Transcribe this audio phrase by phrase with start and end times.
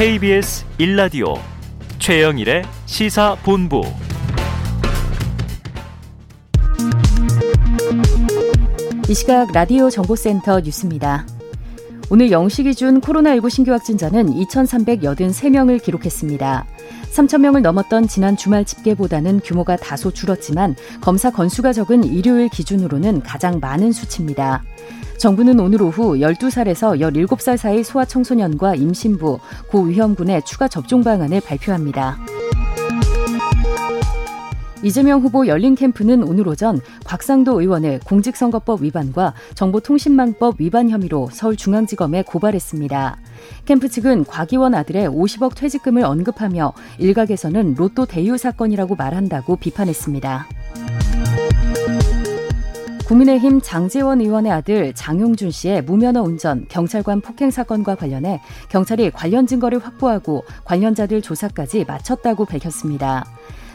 [0.00, 1.38] KBS 1라디오
[1.98, 3.82] 최영일의 시사본부
[9.10, 11.26] 이 시각 라디오 정보센터 뉴스입니다.
[12.08, 16.64] 오늘 0시 기준 코로나19 신규 확진자는 2,383명을 기록했습니다.
[17.12, 23.92] 3,000명을 넘었던 지난 주말 집계보다는 규모가 다소 줄었지만 검사 건수가 적은 일요일 기준으로는 가장 많은
[23.92, 24.62] 수치입니다.
[25.18, 29.38] 정부는 오늘 오후 12살에서 17살 사이 소아청소년과 임신부,
[29.68, 32.18] 고위험군의 추가 접종 방안을 발표합니다.
[34.82, 43.18] 이재명 후보 열린 캠프는 오늘 오전 곽상도 의원을 공직선거법 위반과 정보통신망법 위반 혐의로 서울중앙지검에 고발했습니다.
[43.66, 50.46] 캠프 측은 곽 의원 아들의 50억 퇴직금을 언급하며 일각에서는 로또 대유 사건이라고 말한다고 비판했습니다.
[53.06, 59.80] 국민의힘 장재원 의원의 아들 장용준 씨의 무면허 운전, 경찰관 폭행 사건과 관련해 경찰이 관련 증거를
[59.80, 63.26] 확보하고 관련자들 조사까지 마쳤다고 밝혔습니다.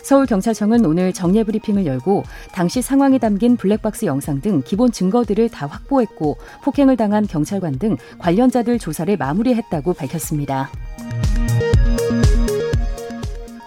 [0.06, 6.38] 서울경찰청은 오늘 정례 브리핑을 열고 당시 상황이 담긴 블랙박스 영상 등 기본 증거들을 다 확보했고
[6.64, 10.70] 폭행을 당한 경찰관 등 관련자들 조사를 마무리했다고 밝혔습니다.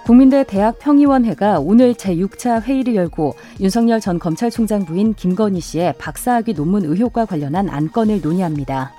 [0.06, 7.26] 국민대 대학평의원회가 오늘 제6차 회의를 열고 윤석열 전 검찰총장 부인 김건희 씨의 박사학위 논문 의혹과
[7.26, 8.92] 관련한 안건을 논의합니다.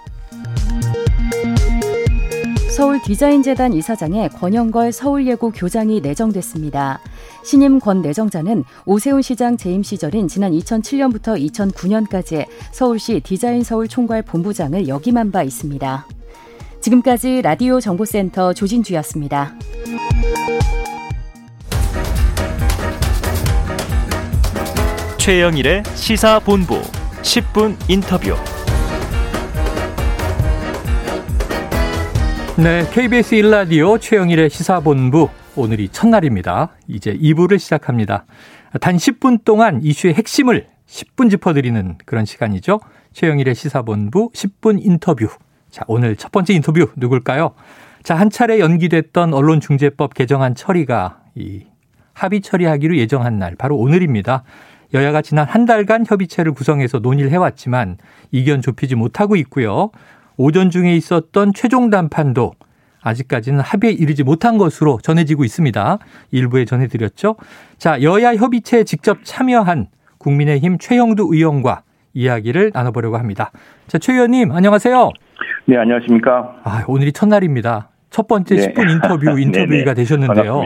[2.79, 7.01] 서울 디자인재단 이사장에 권영걸 서울예고 교장이 내정됐습니다.
[7.43, 14.87] 신임 권 내정자는 오세훈 시장 재임 시절인 지난 2007년부터 2009년까지 서울시 디자인 서울 총괄 본부장을
[14.87, 16.07] 역임한 바 있습니다.
[16.79, 19.55] 지금까지 라디오 정보센터 조진주였습니다.
[25.17, 26.79] 최영일의 시사본부
[27.23, 28.37] 10분 인터뷰.
[32.61, 36.71] 네, KBS 1라디오 최영일의 시사본부 오늘이 첫날입니다.
[36.89, 38.25] 이제 2부를 시작합니다.
[38.81, 42.81] 단 10분 동안 이슈의 핵심을 10분 짚어드리는 그런 시간이죠.
[43.13, 45.29] 최영일의 시사본부 10분 인터뷰.
[45.71, 47.53] 자, 오늘 첫 번째 인터뷰 누굴까요?
[48.03, 51.63] 자, 한 차례 연기됐던 언론중재법 개정안 처리가 이
[52.11, 54.43] 합의 처리하기로 예정한 날 바로 오늘입니다.
[54.93, 57.99] 여야가 지난 한 달간 협의체를 구성해서 논의를 해왔지만
[58.31, 59.91] 이견 좁히지 못하고 있고요.
[60.41, 62.53] 오전 중에 있었던 최종 단판도
[63.01, 65.99] 아직까지는 합의에 이르지 못한 것으로 전해지고 있습니다.
[66.31, 67.35] 일부에 전해드렸죠.
[67.77, 71.81] 자, 여야 협의체에 직접 참여한 국민의힘 최영두 의원과
[72.13, 73.51] 이야기를 나눠보려고 합니다.
[73.87, 75.11] 자, 최 의원님, 안녕하세요.
[75.65, 76.61] 네, 안녕하십니까.
[76.63, 77.89] 아, 오늘이 첫날입니다.
[78.09, 78.73] 첫 번째 네.
[78.73, 80.63] 10분 인터뷰 인터뷰가 되셨는데요.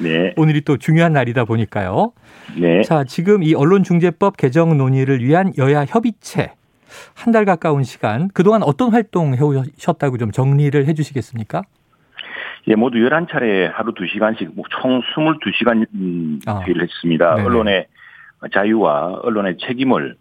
[0.00, 0.34] 네.
[0.36, 2.14] 오늘이 또 중요한 날이다 보니까요.
[2.60, 2.82] 네.
[2.82, 6.50] 자, 지금 이 언론중재법 개정 논의를 위한 여야 협의체
[7.14, 11.62] 한 달 가까운 시간 그동안 어떤 활동 해오셨다고 좀 정리를 해 주시겠습니까?
[12.68, 15.86] 예, 모두 11차례 하루 2시간씩 총 22시간
[16.46, 17.34] 아, 회의를 했습니다.
[17.36, 17.46] 네네.
[17.46, 17.86] 언론의
[18.52, 20.16] 자유와 언론의 책임을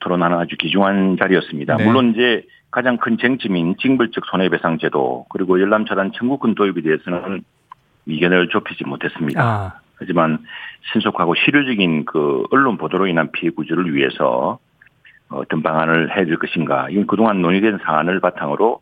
[0.00, 1.76] 토론하는 아주 귀중한 자리였습니다.
[1.76, 1.84] 네.
[1.84, 7.42] 물론 이제 가장 큰 쟁점인 징벌적 손해배상 제도 그리고 열람차단 청구권 도입에 대해서는
[8.06, 9.42] 의견을 좁히지 못했습니다.
[9.42, 9.80] 아.
[9.96, 10.38] 하지만
[10.92, 14.58] 신속하고 실효적인 그 언론 보도로 인한 피해 구조를 위해서
[15.30, 16.88] 어떤 방안을 해줄 것인가.
[16.90, 18.80] 이건 그동안 논의된 사안을 바탕으로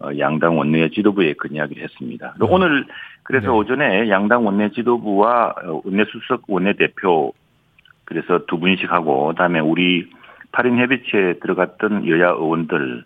[0.00, 2.34] 어, 양당 원내 지도부에 그 이야기를 했습니다.
[2.40, 2.46] 음.
[2.50, 2.84] 오늘
[3.24, 3.52] 그래서 네.
[3.52, 7.32] 오전에 양당 원내 지도부와 어, 원내 수석 원내 대표
[8.04, 10.08] 그래서 두 분씩 하고 그다음에 우리
[10.52, 13.04] 8인 협의체에 들어갔던 여야 의원들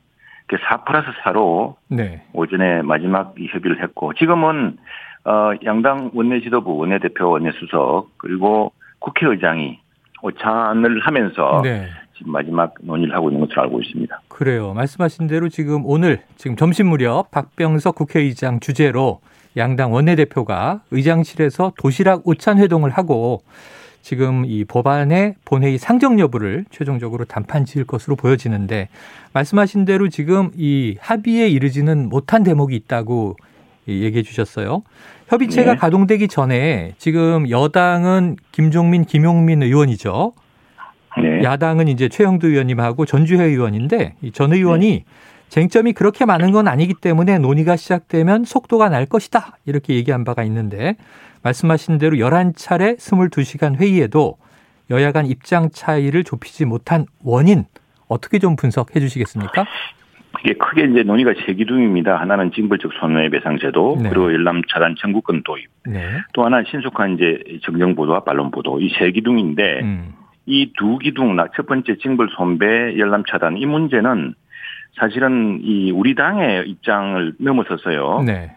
[0.68, 2.22] 4 플러스 4로 네.
[2.34, 4.76] 오전에 마지막 협의를 했고 지금은
[5.24, 9.78] 어, 양당 원내 지도부, 원내 대표, 원내 수석 그리고 국회의장이
[10.22, 11.88] 오찬을 하면서 네.
[12.22, 14.20] 지금 마지막 논의를 하고 있는 것으로 알고 있습니다.
[14.28, 14.72] 그래요.
[14.74, 19.20] 말씀하신 대로 지금 오늘 지금 점심 무렵 박병석 국회의장 주재로
[19.56, 23.42] 양당 원내대표가 의장실에서 도시락 오찬 회동을 하고
[24.00, 28.88] 지금 이 법안의 본회의 상정 여부를 최종적으로 단판 지을 것으로 보여지는데
[29.32, 33.36] 말씀하신 대로 지금 이 합의에 이르지는 못한 대목이 있다고
[33.86, 34.82] 얘기해 주셨어요.
[35.28, 35.78] 협의체가 네.
[35.78, 40.32] 가동되기 전에 지금 여당은 김종민, 김용민 의원이죠.
[41.20, 41.42] 네.
[41.42, 45.04] 야당은 이제 최형두 의원님하고 전주혜 의원인데 전 의원이 네.
[45.48, 49.58] 쟁점이 그렇게 많은 건 아니기 때문에 논의가 시작되면 속도가 날 것이다.
[49.66, 50.96] 이렇게 얘기한 바가 있는데
[51.42, 54.38] 말씀하신 대로 11차례 22시간 회의에도
[54.90, 57.64] 여야 간 입장 차이를 좁히지 못한 원인
[58.08, 59.66] 어떻게 좀 분석해 주시겠습니까?
[60.44, 62.16] 이게 크게 이제 논의가 세 기둥입니다.
[62.18, 64.08] 하나는 징벌적 손해배상제도 네.
[64.08, 65.66] 그리고 열람 차단 청구권 도입.
[65.86, 66.00] 네.
[66.32, 70.14] 또 하나 신속한 이제 정정 보도와 반론 보도 이 세 기둥인데 음.
[70.52, 74.34] 이 두 기둥 첫 번째 징벌 손배 열람 차단 이 문제는
[74.98, 78.22] 사실은 이 우리 당의 입장을 넘어서서요.
[78.26, 78.54] 네.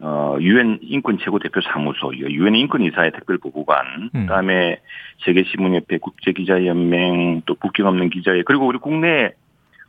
[0.00, 4.26] 어, 유엔 인권 최고 대표 사무소, 유엔 인권 이사의 특별 보고관, 음.
[4.26, 4.80] 그다음에
[5.24, 9.30] 세계 신문협회 국제 기자 연맹, 또 국경 없는 기자회, 그리고 우리 국내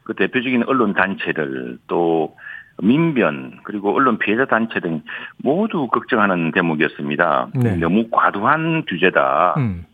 [0.04, 2.36] 그 대표적인 언론 단체들, 또
[2.81, 5.01] 민변, 그리고 언론 피해자 단체 등
[5.44, 7.50] 모두 걱정하는 대목이었습니다.
[7.56, 7.75] 네.
[7.75, 9.56] 너무 과도한 규제다.
[9.57, 9.86] 음.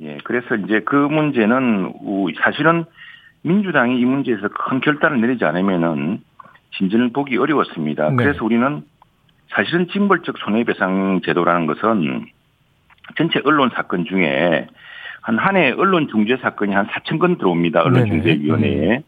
[0.00, 1.92] 예, 그래서 이제 그 문제는
[2.42, 2.84] 사실은
[3.42, 6.20] 민주당이 이 문제에서 큰 결단을 내리지 않으면은
[6.76, 8.10] 진전을 보기 어려웠습니다.
[8.10, 8.16] 네.
[8.16, 8.82] 그래서 우리는
[9.50, 12.26] 사실은 징벌적 손해배상 제도라는 것은
[13.16, 14.66] 전체 언론 사건 중에
[15.20, 17.82] 한 한 해 언론 중재 사건이 한 4천 건 들어옵니다.
[17.82, 18.96] 언론 중재위원회에.
[18.98, 19.02] 음.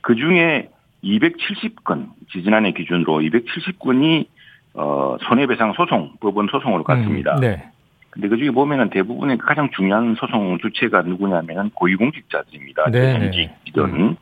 [0.00, 0.70] 그 중에
[1.04, 4.26] 270건, 지지난해 기준으로 270건이
[4.74, 7.36] 어, 손해배상 소송, 법원 소송으로 갔습니다.
[7.36, 7.70] 음, 네.
[8.16, 12.84] 근데 그 중에 보면은 대부분의 가장 중요한 소송 주체가 누구냐면은 고위공직자들입니다.
[13.20, 13.84] 현직이든.
[13.84, 14.16] 음.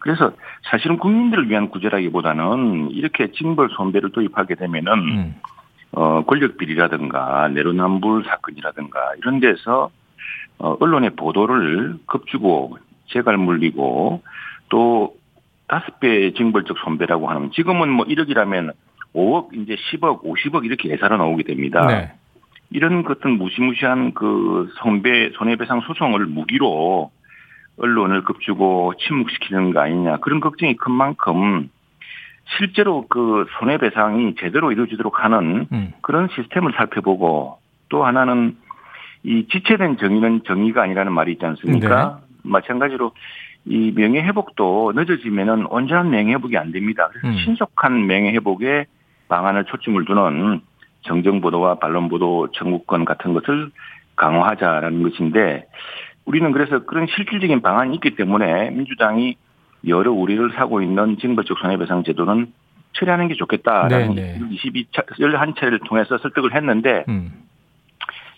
[0.00, 0.32] 그래서
[0.64, 5.34] 사실은 국민들을 위한 구제라기보다는 이렇게 징벌 손배를 도입하게 되면은 음.
[5.92, 9.90] 어, 권력 비리라든가 내로남불 사건이라든가 이런 데서
[10.58, 14.22] 어, 언론의 보도를 겁주고 재갈 물리고
[14.68, 15.14] 또
[15.68, 18.72] 다섯 배 징벌적 손배라고 하는 지금은 뭐 1억이라면
[19.14, 21.86] 5억 이제 10억 50억 이렇게 예산이 나오게 됩니다.
[21.86, 22.12] 네.
[22.70, 27.10] 이런 것은 무시무시한 그 손배 손해배상 소송을 무기로
[27.78, 31.70] 언론을 급주고 침묵시키는 거 아니냐 그런 걱정이 큰 만큼
[32.56, 35.92] 실제로 그 손해배상이 제대로 이루어지도록 하는 음.
[36.00, 38.56] 그런 시스템을 살펴보고 또 하나는
[39.22, 42.20] 이 지체된 정의는 정의가 아니라는 말이 있지 않습니까?
[42.20, 42.28] 네.
[42.44, 43.12] 마찬가지로
[43.66, 47.08] 이 명예회복도 늦어지면은 온전한 명예회복이 안 됩니다.
[47.10, 47.36] 그래서 음.
[47.44, 48.86] 신속한 명예회복에
[49.28, 50.60] 방안을 초점을 두는
[51.02, 53.70] 정정 보도와 반론 보도 청구권 같은 것을
[54.16, 55.66] 강화하자라는 것인데
[56.24, 59.36] 우리는 그래서 그런 실질적인 방안이 있기 때문에 민주당이
[59.86, 62.52] 여러 우리를 사고 있는 징벌적 손해배상 제도는
[62.92, 64.38] 처리하는 게 좋겠다라는 네네.
[64.50, 67.32] 22차, 11차례를 통해서 설득을 했는데 음.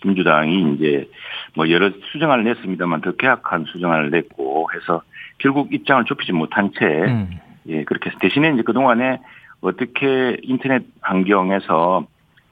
[0.04, 1.08] 민주당이 이제
[1.54, 5.02] 뭐 여러 수정안을 냈습니다만 더 계약한 수정안을 냈고 해서
[5.38, 7.30] 결국 입장을 좁히지 못한 채 음.
[7.68, 9.18] 예, 그렇게 해서 대신에 이제 그동안에
[9.60, 12.06] 어떻게 인터넷 환경에서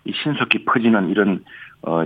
[0.08, 1.44] 이 신속히 퍼지는 이런
[1.82, 2.04] 어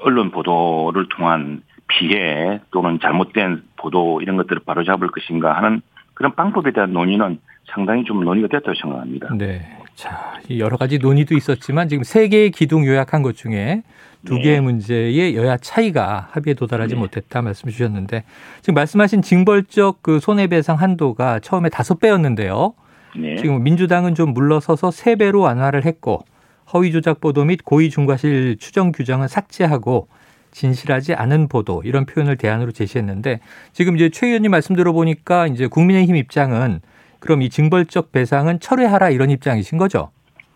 [0.00, 5.80] 언론 보도를 통한 피해 또는 잘못된 보도 이런 것들을 바로잡을 것인가 하는
[6.14, 7.40] 그런 방법에 대한 논의는
[7.72, 9.34] 상당히 좀 논의가 됐다고 생각합니다.
[9.36, 9.62] 네.
[9.94, 13.82] 자, 여러 가지 논의도 있었지만 지금 세 개의 기둥 요약한 것 중에
[14.24, 14.42] 두 네.
[14.42, 17.00] 개의 문제의 여야 차이가 합의에 도달하지 네.
[17.00, 18.24] 못했다 말씀 주셨는데
[18.60, 22.74] 지금 말씀하신 징벌적 그 손해배상 한도가 처음에 다섯 배였는데요.
[23.16, 23.36] 네.
[23.36, 26.24] 지금 민주당은 좀 물러서서 세 배로 완화를 했고
[26.72, 30.08] 허위 조작 보도 및 고의 중과실 추정 규정은 삭제하고
[30.50, 33.40] 진실하지 않은 보도 이런 표현을 대안으로 제시했는데
[33.72, 36.80] 지금 이제 최 의원님 말씀 들어보니까 이제 국민의힘 입장은
[37.20, 40.10] 그럼 이 징벌적 배상은 철회하라 이런 입장이신 거죠?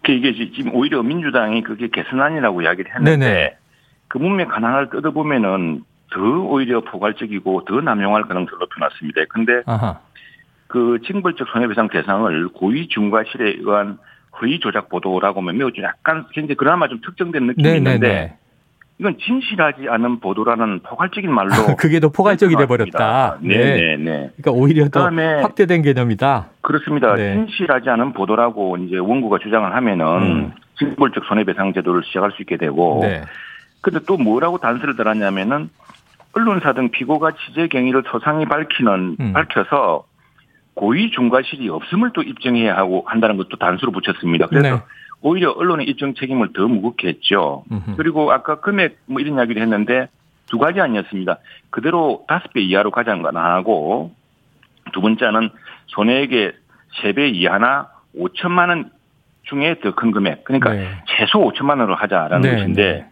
[0.08, 3.56] 이게 지금 오히려 민주당이 그게 개선안이라고 이야기를 했는데 네네.
[4.08, 9.24] 그 문맥 하나를 뜯어보면은 더 오히려 포괄적이고 더 남용할 가능성을 높여놨습니다.
[9.28, 10.00] 근데 아하.
[10.66, 13.98] 그 징벌적 손해배상 대상을 고의 중과실에 의한
[14.40, 17.94] 허위 조작 보도라고 하면 매우 좀 약간 굉장히 그나마 좀 특정된 느낌이 네네네.
[17.94, 18.36] 있는데
[18.98, 23.38] 이건 진실하지 않은 보도라는 포괄적인 말로 그게 더 포괄적이 돼 버렸다.
[23.40, 24.30] 네, 네, 네.
[24.36, 26.50] 그러니까 오히려 더 확대된 개념이다.
[26.60, 27.14] 그렇습니다.
[27.14, 27.34] 네.
[27.34, 30.52] 진실하지 않은 보도라고 이제 원고가 주장을 하면은 음.
[30.78, 33.22] 징벌적 손해배상 제도를 시작할 수 있게 되고 네.
[33.80, 35.68] 근데 또 뭐라고 단서를 달았냐면은
[36.34, 39.32] 언론사 등 피고가 취재 경위를 소상히 밝히는 음.
[39.32, 40.04] 밝혀서
[40.74, 44.46] 고의 중과실이 없음을 또 입증해야 하고 한다는 것도 단수로 붙였습니다.
[44.46, 44.82] 그래서 네.
[45.20, 47.64] 오히려 언론의 입증 책임을 더 무겁게 했죠.
[47.70, 47.96] 음흠.
[47.96, 50.08] 그리고 아까 금액 뭐 이런 이야기를 했는데
[50.46, 51.38] 두 가지 아니었습니다.
[51.70, 54.12] 그대로 다섯 배 이하로 가자는 건 하고
[54.92, 55.50] 두 번째는
[55.88, 56.52] 손해액의
[57.02, 57.88] 세 배 이하나
[58.18, 58.90] 5천만 원
[59.44, 60.44] 중에 더 큰 금액.
[60.44, 60.88] 그러니까 네.
[61.06, 62.56] 최소 5천만 원으로 하자라는 네.
[62.56, 63.06] 것인데 네.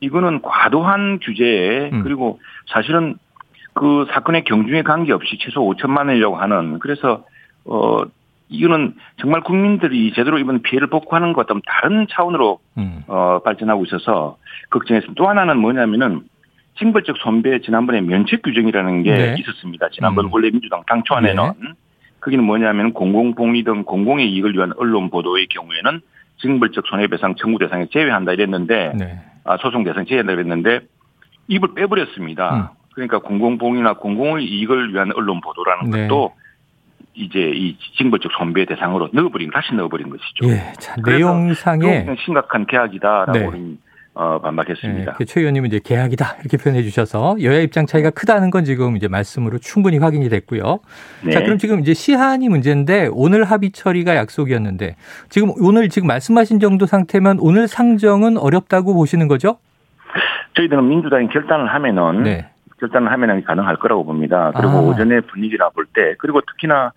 [0.00, 2.02] 이거는 과도한 규제에 음.
[2.02, 3.16] 그리고 사실은
[3.76, 7.24] 그 사건의 경중에 관계없이 최소 5천만 원이라고 하는 그래서
[7.66, 7.98] 어
[8.48, 13.02] 이거는 정말 국민들이 제대로 이번 피해를 복구하는 것과 좀 다른 차원으로 음.
[13.06, 14.38] 어 발전하고 있어서
[14.70, 15.22] 걱정했습니다.
[15.22, 16.22] 또 하나는 뭐냐면은
[16.78, 19.36] 징벌적 손배 지난번에 면책 규정이라는 게 네.
[19.40, 19.90] 있었습니다.
[19.90, 20.30] 지난번 음.
[20.32, 21.68] 원래 민주당 당초 안에는 네.
[22.20, 26.00] 거기는 뭐냐면 공공복리 등 공공의 이익을 위한 언론 보도의 경우에는
[26.38, 29.20] 징벌적 손해배상 청구 대상에 제외한다 이랬는데 네.
[29.44, 30.80] 아, 소송 대상 제외한다 이랬는데
[31.48, 32.56] 입을 빼버렸습니다.
[32.56, 32.75] 음.
[32.96, 36.08] 그러니까 공공봉이나 공공의 이익을 위한 언론 보도라는 네.
[36.08, 36.32] 것도
[37.12, 40.48] 이제 이 징벌적 손배 대상으로 넣어버린 다시 넣어버린 것이죠.
[40.48, 43.74] 예, 자, 내용상에 심각한 계약이다라고 네.
[44.14, 45.12] 어, 반박했습니다.
[45.12, 49.08] 네, 그최 의원님은 이제 계약이다 이렇게 표현해 주셔서 여야 입장 차이가 크다는 건 지금 이제
[49.08, 50.80] 말씀으로 충분히 확인이 됐고요.
[51.22, 51.32] 네.
[51.32, 54.96] 자, 그럼 지금 이제 시한이 문제인데 오늘 합의 처리가 약속이었는데
[55.28, 59.58] 지금 오늘 지금 말씀하신 정도 상태면 오늘 상정은 어렵다고 보시는 거죠?
[60.54, 62.48] 저희들은 민주당이 결단을 하면은 네.
[62.80, 64.52] 결단을 하면은 가능할 거라고 봅니다.
[64.54, 64.80] 그리고 아.
[64.80, 66.92] 오전에 분위기라 볼 때 그리고 특히나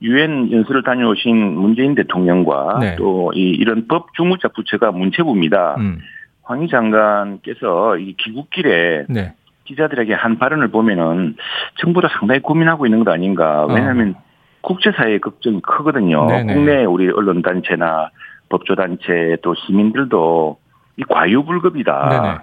[0.00, 2.96] 유엔 연설을 다녀오신 문재인 대통령과 네.
[2.96, 5.76] 또이 이런 법 주무자 부처가 문체부입니다.
[5.78, 5.98] 음.
[6.44, 9.34] 황희 장관께서 이 귀국길에 네.
[9.64, 11.36] 기자들에게 한 발언을 보면은
[11.80, 13.64] 정부도 상당히 고민하고 있는 것 아닌가.
[13.64, 13.66] 어.
[13.66, 14.22] 왜냐하면 어.
[14.62, 16.26] 국제사회의 걱정이 크거든요.
[16.26, 16.54] 네네.
[16.54, 18.10] 국내 우리 언론단체나
[18.48, 20.58] 법조단체 또 시민들도
[20.96, 22.08] 이 과유불급이다.
[22.08, 22.38] 네네.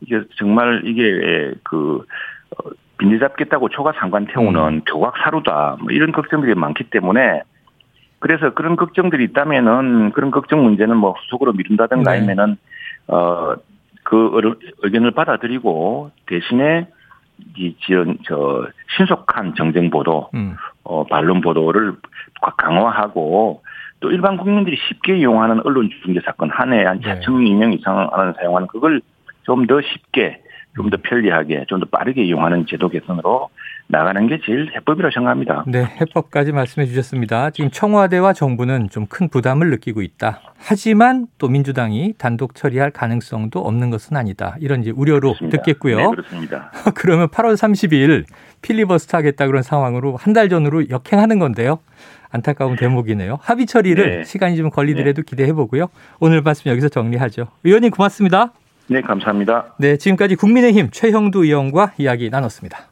[0.00, 2.04] 이게 정말 이게 그
[2.56, 4.80] 어, 빈대 잡겠다고 초과 상관 태우는 음.
[4.86, 5.76] 교각 사루다.
[5.80, 7.42] 뭐 이런 걱정들이 많기 때문에
[8.18, 12.18] 그래서 그런 걱정들이 있다면은 그런 걱정 문제는 뭐 후속으로 미룬다든가 네.
[12.18, 12.56] 아니면은
[13.06, 16.86] 어그 의견을 받아들이고 대신에
[17.56, 18.66] 이 지연 저
[18.96, 20.56] 신속한 정정 보도, 음.
[20.82, 21.94] 어 반론 보도를
[22.58, 23.62] 강화하고
[24.00, 28.34] 또 일반 국민들이 쉽게 이용하는 언론 중재 사건 한 해에 한 4천 명 이상 하는
[28.34, 29.00] 사용하는 그걸
[29.50, 30.42] 좀 더 쉽게
[30.76, 33.48] 좀 더 편리하게 좀 더 빠르게 이용하는 제도 개선으로
[33.88, 35.64] 나가는 게 제일 해법이라고 생각합니다.
[35.66, 37.50] 네, 해법까지 말씀해 주셨습니다.
[37.50, 40.40] 지금 청와대와 정부는 좀 큰 부담을 느끼고 있다.
[40.58, 44.54] 하지만 또 민주당이 단독 처리할 가능성도 없는 것은 아니다.
[44.60, 45.56] 이런 이제 우려로 그렇습니다.
[45.58, 45.96] 듣겠고요.
[45.96, 46.70] 네, 그렇습니다.
[46.94, 48.24] 그러면 8월 30일
[48.62, 51.80] 필리버스터 하겠다 그런 상황으로 한 달 전으로 역행하는 건데요.
[52.30, 53.38] 안타까운 대목이네요.
[53.42, 54.24] 합의 처리를 네.
[54.24, 55.26] 시간이 좀 걸리더라도 네.
[55.26, 55.88] 기대해 보고요.
[56.20, 57.48] 오늘 말씀 여기서 정리하죠.
[57.64, 58.52] 의원님 고맙습니다.
[58.90, 59.76] 네, 감사합니다.
[59.78, 62.88] 네, 지금까지 국민의힘 최형두 의원과 이야기 나눴습니다.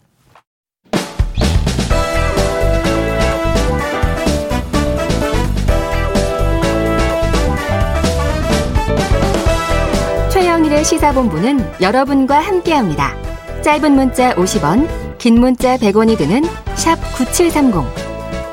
[10.31, 13.17] 최영일의 시사본부는 여러분과 함께합니다.
[13.63, 16.43] 짧은 문자 50원, 긴 문자 100원이 드는
[16.77, 17.83] 샵 9730.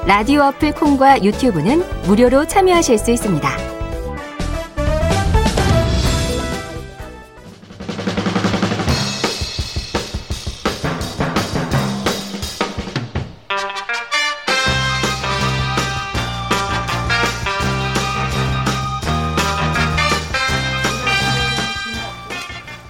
[0.07, 3.74] 라디오 어플 콩과 유튜브는 무료로 참여하실 수 있습니다.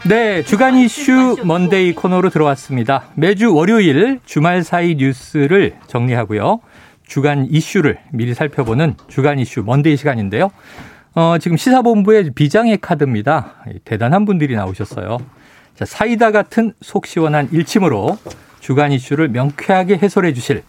[0.08, 3.06] 네, 주간 이슈 먼데이 코너로 들어왔습니다.
[3.16, 6.60] 매주 월요일 주말 사이 뉴스를 정리하고요.
[7.08, 10.52] 주간 이슈를 미리 살펴보는 주간 이슈 먼데이 시간인데요.
[11.16, 13.56] 어, 지금 시사본부의 비장의 카드입니다.
[13.84, 15.18] 대단한 분들이 나오셨어요.
[15.74, 18.20] 자, 사이다 같은 속 시원한 일침으로
[18.60, 20.62] 주간 이슈를 명쾌하게 해설해 주실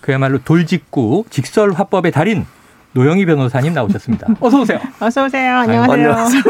[0.00, 2.46] 그야말로 돌직구 직설 화법의 달인
[2.92, 4.26] 노영희 변호사님 나오셨습니다.
[4.40, 4.78] 어서 오세요.
[5.00, 5.56] 어서 오세요.
[5.56, 5.92] 안녕하세요.
[5.92, 6.42] 안녕하세요.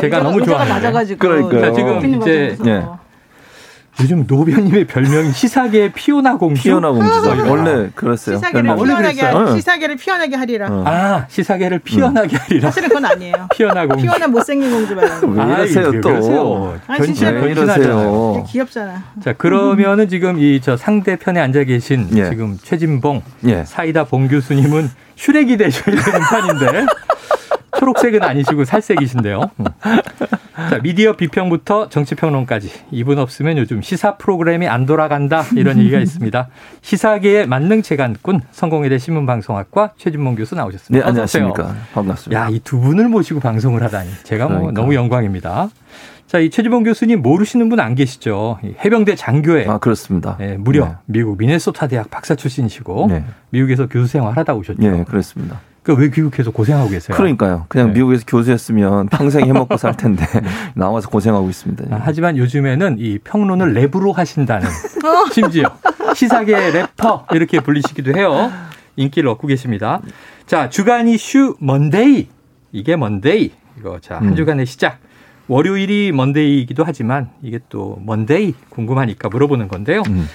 [0.00, 0.74] 제가 너무 좋아해요.
[0.74, 1.18] 맞아가지고.
[1.18, 1.72] 그러니까요.
[1.74, 2.84] 지금 이제 네.
[4.02, 6.62] 요즘 노변님의 별명이 시사계 피오나 공주.
[6.62, 7.30] 피오나 공주죠.
[7.32, 8.36] 아, 원래 그랬어요.
[8.36, 10.68] 시사계를 피어나게 시사계를 피어나게 하리라.
[10.70, 10.84] 어.
[10.86, 12.40] 아 시사계를 피어나게 음.
[12.40, 12.68] 하리라.
[12.70, 13.34] 사실은 그건 아니에요.
[13.54, 14.04] 피오나 공주.
[14.06, 15.26] 피오나 못생긴 공주 말고.
[15.28, 16.74] 왜 이러세요 또?
[16.86, 18.44] 아 진짜 왜 이러세요?
[18.48, 19.02] 귀엽잖아.
[19.22, 22.28] 자 그러면은 지금 이 저 상대편에 앉아 계신 예.
[22.28, 23.64] 지금 최진봉 예.
[23.64, 26.86] 사이다 봉 교수님은 슈렉이 되셔야 되는 판인데.
[27.84, 29.50] 초록색은 아니시고 살색이신데요.
[29.60, 29.64] 음.
[30.68, 36.48] 자, 미디어 비평부터 정치 평론까지 이분 없으면 요즘 시사 프로그램이 안 돌아간다 이런 얘기가 있습니다.
[36.82, 41.02] 시사계의 만능 재간꾼 성공회대 신문방송학과 최진봉 교수 나오셨습니다.
[41.04, 41.74] 네, 안녕하십니까.
[41.94, 42.38] 반갑습니다.
[42.40, 44.80] 야, 이 두 분을 모시고 방송을 하다니 제가 뭐 그러니까.
[44.80, 45.70] 너무 영광입니다.
[46.26, 48.58] 자, 이 최지봉 교수님 모르시는 분 안 계시죠?
[48.84, 49.66] 해병대 장교에.
[49.66, 50.36] 아, 그렇습니다.
[50.38, 50.92] 네, 무려 네.
[51.06, 53.24] 미국 미네소타 대학 박사 출신이시고 네.
[53.48, 54.78] 미국에서 교수 생활 하다 오셨죠.
[54.78, 55.60] 네, 그렇습니다.
[55.82, 57.16] 그왜 귀국해서 고생하고 계세요?
[57.16, 57.64] 그러니까요.
[57.68, 57.94] 그냥 네.
[57.94, 60.48] 미국에서 교수했으면 평생 해먹고 살 텐데 네.
[60.74, 61.94] 나와서 고생하고 있습니다.
[61.94, 64.68] 아, 하지만 요즘에는 이 평론을 랩으로 하신다는
[65.32, 65.74] 심지어
[66.14, 68.52] 시사계의 래퍼 이렇게 불리시기도 해요.
[68.96, 70.02] 인기를 얻고 계십니다.
[70.46, 72.28] 자 주간 이슈 먼데이
[72.72, 74.36] 이게 먼데이 이거 자한 음.
[74.36, 74.98] 주간의 시작.
[75.48, 80.02] 월요일이 먼데이이기도 하지만 이게 또 먼데이 궁금하니까 물어보는 건데요.
[80.08, 80.28] 음.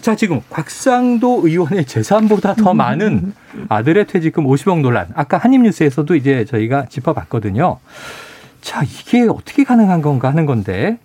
[0.00, 3.34] 자, 지금 곽상도 의원의 재산보다 더 많은
[3.68, 5.06] 아들의 퇴직금 50억 논란.
[5.14, 7.78] 아까 한입뉴스에서도 이제 저희가 짚어봤거든요.
[8.60, 10.98] 자, 이게 어떻게 가능한 건가 하는 건데.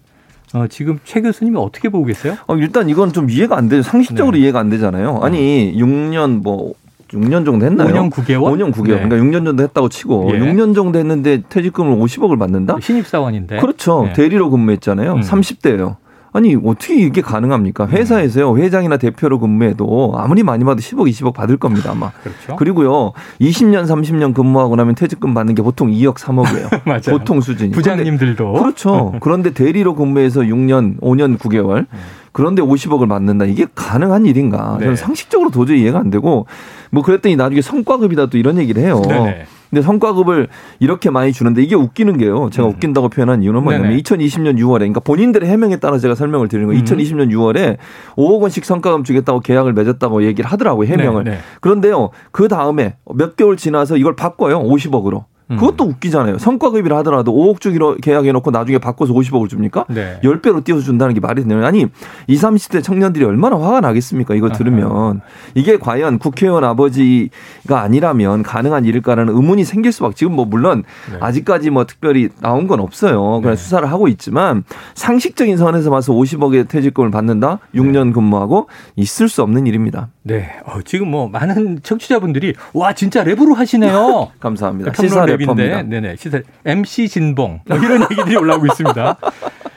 [0.53, 2.37] 어, 지금 최 교수님이 어떻게 보고 계세요?
[2.47, 3.81] 어, 일단 이건 좀 이해가 안 돼요.
[3.81, 4.43] 상식적으로 네.
[4.43, 5.19] 이해가 안 되잖아요.
[5.21, 6.73] 아니, 6년 뭐
[7.09, 7.89] 6년 정도 했나요?
[7.89, 8.41] 5년 9개월?
[8.41, 9.01] 5년 9개월.
[9.01, 9.09] 네.
[9.09, 10.39] 그러니까 6년 정도 했다고 치고 예.
[10.39, 12.77] 6년 정도 했는데 퇴직금을 50억을 받는다?
[12.81, 13.57] 신입사원인데.
[13.57, 14.03] 그렇죠.
[14.05, 14.13] 네.
[14.13, 15.13] 대리로 근무했잖아요.
[15.13, 15.21] 음.
[15.21, 15.97] 30대예요.
[16.35, 17.87] 아니 어떻게 이게 가능합니까?
[17.87, 22.11] 회사에서요 회장이나 대표로 근무해도 아무리 많이 받도 10억, 20억 받을 겁니다 아마.
[22.21, 22.57] 그렇죠.
[22.57, 26.81] 그리고요 20년, 30년 근무하고 나면 퇴직금 받는 게 보통 2억, 3억이에요.
[26.83, 27.17] 맞아요.
[27.17, 27.71] 보통 수준이.
[27.71, 29.13] 부장님들도 그렇죠.
[29.21, 31.85] 그런데 대리로 근무해서 6년, 5년, 9개월.
[32.33, 33.45] 그런데 50억을 받는다.
[33.45, 34.75] 이게 가능한 일인가?
[34.77, 34.83] 네.
[34.83, 36.47] 저는 상식적으로 도저히 이해가 안 되고
[36.91, 39.01] 뭐 그랬더니 나중에 성과급이다 또 이런 얘기를 해요.
[39.07, 39.45] 네네.
[39.69, 40.47] 근데 성과급을
[40.79, 42.49] 이렇게 많이 주는데 이게 웃기는 게요.
[42.51, 42.73] 제가 음.
[42.73, 44.01] 웃긴다고 표현한 이유는 뭐냐면 네네.
[44.01, 46.81] 2020년 6월에 그러니까 본인들의 해명에 따라 제가 설명을 드리는 거예요.
[46.81, 46.85] 음.
[46.85, 47.77] 2020년 6월에
[48.15, 50.87] 5억 원씩 성과금 주겠다고 계약을 맺었다고 얘기를 하더라고요.
[50.87, 51.23] 해명을.
[51.23, 51.37] 네네.
[51.61, 52.09] 그런데요.
[52.31, 54.61] 그 다음에 몇 개월 지나서 이걸 바꿔요.
[54.63, 55.25] 50억으로.
[55.51, 55.57] 음.
[55.57, 56.39] 그것도 웃기잖아요.
[56.39, 59.85] 성과급이라 하더라도 5억 주기로 계약해놓고 나중에 바꿔서 50억을 줍니까?
[59.89, 60.19] 네.
[60.23, 61.65] 10배로 띄워서 준다는 게 말이 되나요?
[61.65, 61.85] 아니,
[62.27, 64.35] 20, 30대 청년들이 얼마나 화가 나겠습니까?
[64.35, 65.21] 이거 들으면.
[65.53, 70.15] 이게 과연 국회의원 아버지가 아니라면 가능한 일일까라는 의문이 생길 수밖에.
[70.15, 71.17] 지금 뭐 물론 네.
[71.19, 73.41] 아직까지 뭐 특별히 나온 건 없어요.
[73.41, 73.55] 그냥 네.
[73.55, 74.63] 수사를 하고 있지만
[74.95, 77.59] 상식적인 선에서 봐서 50억의 퇴직금을 받는다?
[77.75, 80.09] 6년 근무하고 있을 수 없는 일입니다.
[80.27, 80.49] 네.
[80.65, 84.31] 어, 지금 뭐 많은 청취자분들이 와, 진짜 랩으로 하시네요.
[84.41, 84.91] 감사합니다.
[84.93, 86.15] 시사 랩인데, 네네.
[86.15, 89.17] 시사 MC 진봉 뭐 이런 얘기들이 올라오고 있습니다.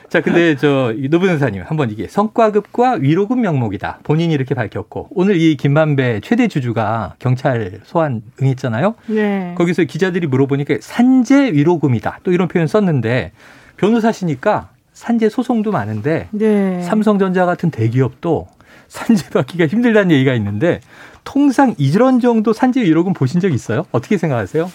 [0.09, 3.99] 자, 근데 저 노변호사님 한번 이게 성과급과 위로금 명목이다.
[4.05, 8.95] 본인이 이렇게 밝혔고 오늘 이 김만배 최대 주주가 경찰 소환 응했잖아요.
[9.09, 9.55] 네.
[9.55, 12.21] 거기서 기자들이 물어보니까 산재 위로금이다.
[12.23, 13.33] 또 이런 표현 썼는데
[13.77, 16.83] 변호사시니까 산재 소송도 많은데 네.
[16.85, 18.49] 삼성전자 같은 대기업도
[18.89, 20.81] 산재 받기가 힘들다는 얘기가 있는데
[21.25, 23.85] 통상 이런 정도 산재 위로금 보신 적 있어요?
[23.93, 24.71] 어떻게 생각하세요?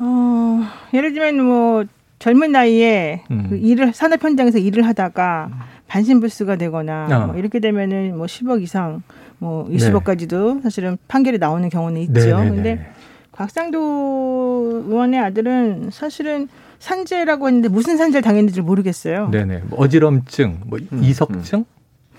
[0.00, 0.60] 어,
[0.92, 1.84] 예를 들면 뭐
[2.18, 3.46] 젊은 나이에 음.
[3.48, 5.50] 그 일을 산업 현장에서 일을 하다가
[5.88, 7.26] 반신불수가 되거나 어.
[7.28, 9.02] 뭐 이렇게 되면은 뭐 10억 이상
[9.38, 10.62] 뭐 20억까지도 네.
[10.62, 12.20] 사실은 판결이 나오는 경우는 있죠.
[12.20, 12.50] 네네네.
[12.50, 12.92] 근데
[13.32, 19.28] 곽상도 의원의 아들은 사실은 산재라고 했는데 무슨 산재를 당했는지 모르겠어요.
[19.30, 19.62] 네네.
[19.68, 21.00] 뭐 어지럼증, 뭐 음.
[21.02, 21.64] 이석증, 음.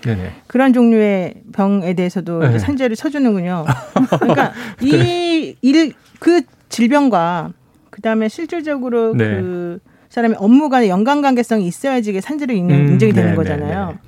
[0.04, 0.30] 네네.
[0.46, 2.58] 그런 종류의 병에 대해서도 네.
[2.58, 3.64] 산재를 쳐주는군요.
[4.20, 7.52] 그러니까 이 일 그 질병과
[7.90, 9.24] 그 다음에 실질적으로 네.
[9.40, 13.86] 그 사람의 업무 간의 연관 관계성이 있어야지 이게 산재로 음, 인정이 되는 네, 거잖아요.
[13.88, 13.98] 네, 네.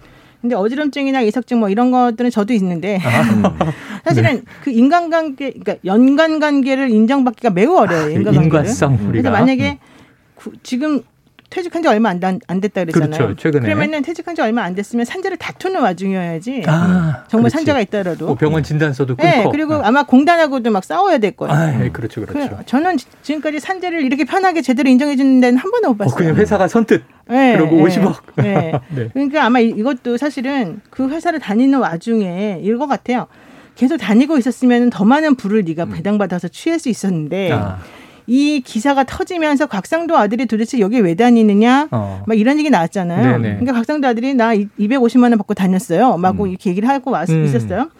[0.40, 3.42] 근데 어지럼증이나 이석증 뭐 이런 것들은 저도 있는데 아, 음.
[4.04, 4.42] 사실은 네.
[4.62, 8.06] 그 인간관계 그러니까 연관관계를 인정받기가 매우 어려워요.
[8.06, 8.44] 아, 인간관계를.
[8.44, 9.76] 인과성 그래서 만약에 음.
[10.36, 11.02] 구, 지금
[11.56, 13.10] 퇴직한 지 얼마 안, 안 됐다 그랬잖아요.
[13.10, 13.36] 그렇죠.
[13.36, 13.64] 최근에.
[13.64, 16.64] 그러면은 퇴직한 지 얼마 안 됐으면 산재를 다투는 와중이어야지.
[16.66, 17.52] 아, 정말 그렇지.
[17.54, 18.26] 산재가 있더라도.
[18.26, 19.26] 뭐 병원 진단서도 끊고.
[19.26, 21.54] 네, 그리고 아마 공단하고도 막 싸워야 될 거예요.
[21.54, 22.58] 아, 네, 그렇죠, 그렇죠.
[22.58, 26.14] 그, 저는 지금까지 산재를 이렇게 편하게 제대로 인정해 주는 데는 한 번도 못 봤어요.
[26.14, 27.04] 어, 그냥 회사가 선뜻.
[27.28, 28.16] 네, 그리고 네, 50억.
[28.36, 28.72] 네.
[28.94, 29.08] 네.
[29.14, 33.28] 그러니까 아마 이것도 사실은 그 회사를 다니는 와중에 이럴 것 같아요.
[33.76, 35.92] 계속 다니고 있었으면 더 많은 부를 네가 음.
[35.92, 37.52] 배당받아서 취할 수 있었는데.
[37.52, 37.78] 아.
[38.26, 42.24] 이 기사가 터지면서 곽상도 아들이 도대체 여기 왜 다니느냐 어.
[42.26, 43.22] 막 이런 얘기 나왔잖아요.
[43.22, 43.48] 네네.
[43.56, 46.16] 그러니까 곽상도 아들이 나 250만 원 받고 다녔어요.
[46.16, 46.48] 막 음.
[46.48, 47.44] 이렇게 얘기를 하고 왔, 음.
[47.44, 47.90] 있었어요.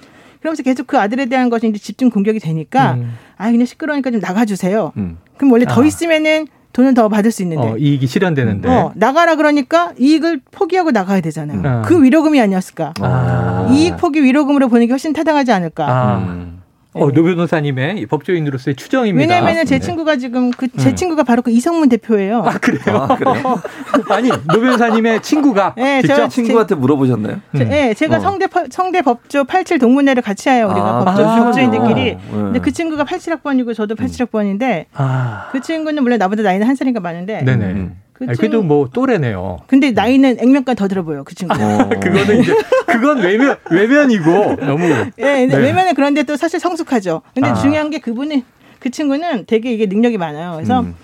[0.40, 3.14] 그러면서 계속 그 아들에 대한 것이 이제 집중 공격이 되니까 음.
[3.36, 4.92] 아 그냥 시끄러우니까 좀 나가주세요.
[4.96, 5.18] 음.
[5.36, 5.84] 그럼 원래 더 아.
[5.84, 11.22] 있으면은 돈을 더 받을 수 있는데 어, 이익이 실현되는데 어, 나가라 그러니까 이익을 포기하고 나가야
[11.22, 11.62] 되잖아요.
[11.64, 11.82] 아.
[11.82, 12.94] 그 위로금이 아니었을까?
[13.00, 13.68] 아.
[13.72, 15.86] 이익 포기 위로금으로 보는 게 훨씬 타당하지 않을까?
[15.88, 16.56] 아.
[16.96, 17.02] 음.
[17.02, 19.35] 어, 노 변호사님의 법조인으로서의 추정입니다.
[19.35, 19.80] 왜냐하면 제 네.
[19.80, 20.96] 친구가 지금 그제 음.
[20.96, 22.42] 친구가 바로 그 이성문 대표예요.
[22.44, 22.96] 아 그래요?
[22.96, 23.62] 아, 그래요?
[24.11, 27.40] 아니 노 변호사님의 친구가 네, 직접 친구한테 물어보셨나요?
[27.56, 27.68] 제, 음.
[27.68, 28.20] 네, 제가 어.
[28.20, 30.68] 성대 성대 법조 87 동문회를 같이 해요.
[30.70, 31.94] 우리가 아, 법조 아, 법조인들끼리.
[32.14, 32.18] 네.
[32.30, 34.85] 근데 그 친구가 87학번이고 저도 87학번인데 음.
[34.94, 35.48] 아.
[35.52, 37.42] 그 친구는 물론 나보다 나이는 한 살인가 많은데.
[37.42, 37.90] 네네.
[38.20, 38.26] 음.
[38.26, 39.59] 그 아니, 그래도 뭐 또래네요.
[39.66, 41.55] 근데 나이는 액면까지 더 들어 보여 그 친구.
[41.55, 41.88] 어.
[42.00, 42.55] 그거는 이제
[42.87, 44.88] 그건 외면 외면이고 너무.
[45.16, 45.57] 네, 네.
[45.57, 47.22] 외면은 그런데 또 사실 성숙하죠.
[47.35, 47.55] 근데 아.
[47.55, 48.44] 중요한 게 그분이
[48.79, 50.52] 그 친구는 되게 이게 능력이 많아요.
[50.55, 50.94] 그래서 음.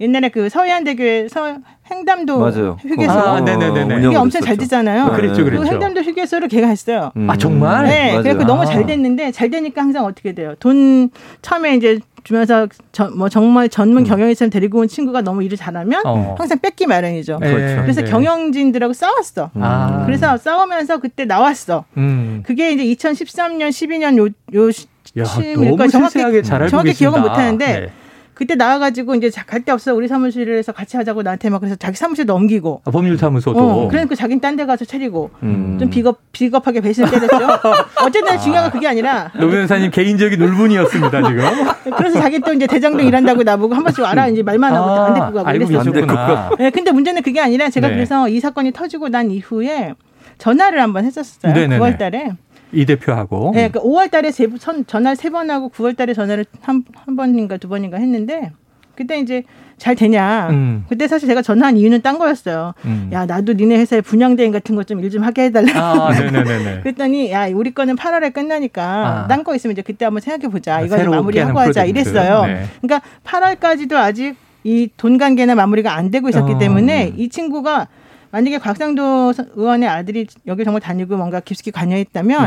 [0.00, 1.58] 옛날에 그 서해안대교에 서
[1.90, 2.76] 횡담도 맞아요.
[2.80, 4.06] 휴게소 아, 네네네.
[4.06, 5.08] 이게 엄청 잘 됐잖아요.
[5.08, 5.16] 네.
[5.16, 5.62] 그렇죠, 그렇죠.
[5.62, 7.12] 그 횡담도 휴게소를 걔가 했어요.
[7.16, 7.30] 음.
[7.30, 7.84] 아 정말?
[7.84, 10.54] 네, 그래서 너무 잘 됐는데 잘 되니까 항상 어떻게 돼요?
[10.58, 11.10] 돈
[11.42, 14.04] 처음에 이제 주면서 저, 뭐 정말 전문 음.
[14.04, 16.34] 경영인처럼 데리고 온 친구가 너무 일을 잘하면 어.
[16.38, 17.38] 항상 뺏기 마련이죠.
[17.40, 17.82] 네, 그렇죠.
[17.82, 18.10] 그래서 네.
[18.10, 19.50] 경영진들하고 싸웠어.
[19.54, 20.04] 아.
[20.06, 21.84] 그래서 싸우면서 그때 나왔어.
[21.96, 22.42] 음.
[22.46, 24.70] 그게 이제 2013년, 12년 요, 요
[25.18, 27.92] 야, 너무 정확히, 잘 알고 정확히 기억은 못 하는데 네.
[28.34, 32.24] 그때 나와가지고 이제 갈 데 없어 우리 사무실에서 같이 하자고 나한테 막 그래서 자기 사무실
[32.26, 35.76] 넘기고 아, 법률사무소도 어, 그러니까 자기는 딴 데 가서 차리고 음.
[35.78, 37.36] 좀 비겁 비겁하게 배신 때렸죠.
[38.04, 38.38] 어쨌든 아.
[38.38, 41.44] 중요한 건 그게 아니라 노 변호사님 개인적인 울분이었습니다 지금.
[41.96, 45.14] 그래서 자기 또 이제 대장동 일한다고 나보고 한 번씩 알아 이제 말만 하고 아, 안
[45.14, 46.50] 데리고 가고 알고 계셨구나.
[46.58, 47.94] 네, 근데 문제는 그게 아니라 제가 네.
[47.94, 49.94] 그래서 이 사건이 터지고 난 이후에
[50.38, 51.52] 전화를 한번 했었어요.
[51.52, 51.78] 네네네.
[51.78, 52.36] 9월달에.
[52.72, 53.52] 이 대표하고.
[53.54, 54.48] 네, 그러니까 5월달에 세,
[54.86, 58.52] 전화를 세 번 하고 9월달에 전화를 한, 한 번인가 두 번인가 했는데
[58.94, 59.42] 그때 이제
[59.78, 60.48] 잘 되냐.
[60.50, 60.84] 음.
[60.88, 62.72] 그때 사실 제가 전화한 이유는 딴 거였어요.
[62.84, 63.10] 음.
[63.12, 65.72] 야, 나도 니네 회사에 분양대행 같은 것 좀 일좀 하게 해달라.
[65.74, 66.80] 아, 네네네.
[66.84, 69.26] 그랬더니, 야, 우리 거는 8월에 끝나니까 아.
[69.28, 70.76] 딴거 있으면 이제 그때 한번 생각해 보자.
[70.76, 71.84] 아, 이거 좀 마무리하고 하자.
[71.84, 72.44] 이랬어요.
[72.46, 72.64] 네.
[72.80, 76.58] 그러니까 8월까지도 아직 이 돈 관계나 마무리가 안 되고 있었기 어.
[76.58, 77.88] 때문에 이 친구가
[78.32, 82.44] 만약에 곽상도 의원의 아들이 여기 정말 다니고 뭔가 깊숙이 관여했다면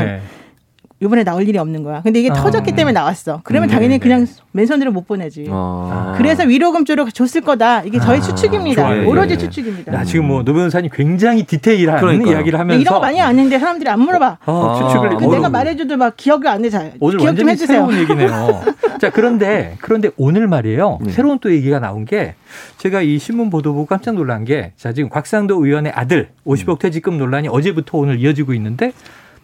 [0.98, 1.06] 네.
[1.06, 2.00] 이번에 나올 일이 없는 거야.
[2.02, 2.34] 근데 이게 아.
[2.34, 3.40] 터졌기 때문에 나왔어.
[3.44, 4.32] 그러면 음, 당연히 네, 그냥 네.
[4.52, 5.46] 맨손으로 못 보내지.
[5.50, 6.14] 아.
[6.16, 7.82] 그래서 위로금 쪽으로 줬을 거다.
[7.82, 8.20] 이게 저희 아.
[8.22, 8.82] 추측입니다.
[8.82, 9.08] 좋아요.
[9.08, 9.38] 오로지 네.
[9.38, 9.92] 추측입니다.
[9.92, 12.34] 야, 지금 뭐 노 변호사님 굉장히 디테일한 그러니까요.
[12.36, 14.38] 이야기를 하면서 이런 거 많이 아는데 사람들이 안 물어봐.
[14.46, 16.70] 어, 추측을 그 내가 말해줘도 막 기억이 안 해.
[16.70, 17.86] 잘 오늘 기억 좀 해주세요.
[17.86, 18.62] 새로운 얘기네요.
[19.00, 20.98] 자 그런데 그런데 오늘 말이에요.
[21.02, 21.10] 네.
[21.12, 22.34] 새로운 또 얘기가 나온 게
[22.78, 27.18] 제가 이 신문 보도 보고 깜짝 놀란 게 자 지금 곽상도 의원의 아들 50억 퇴직금
[27.18, 28.92] 논란이 어제부터 오늘 이어지고 있는데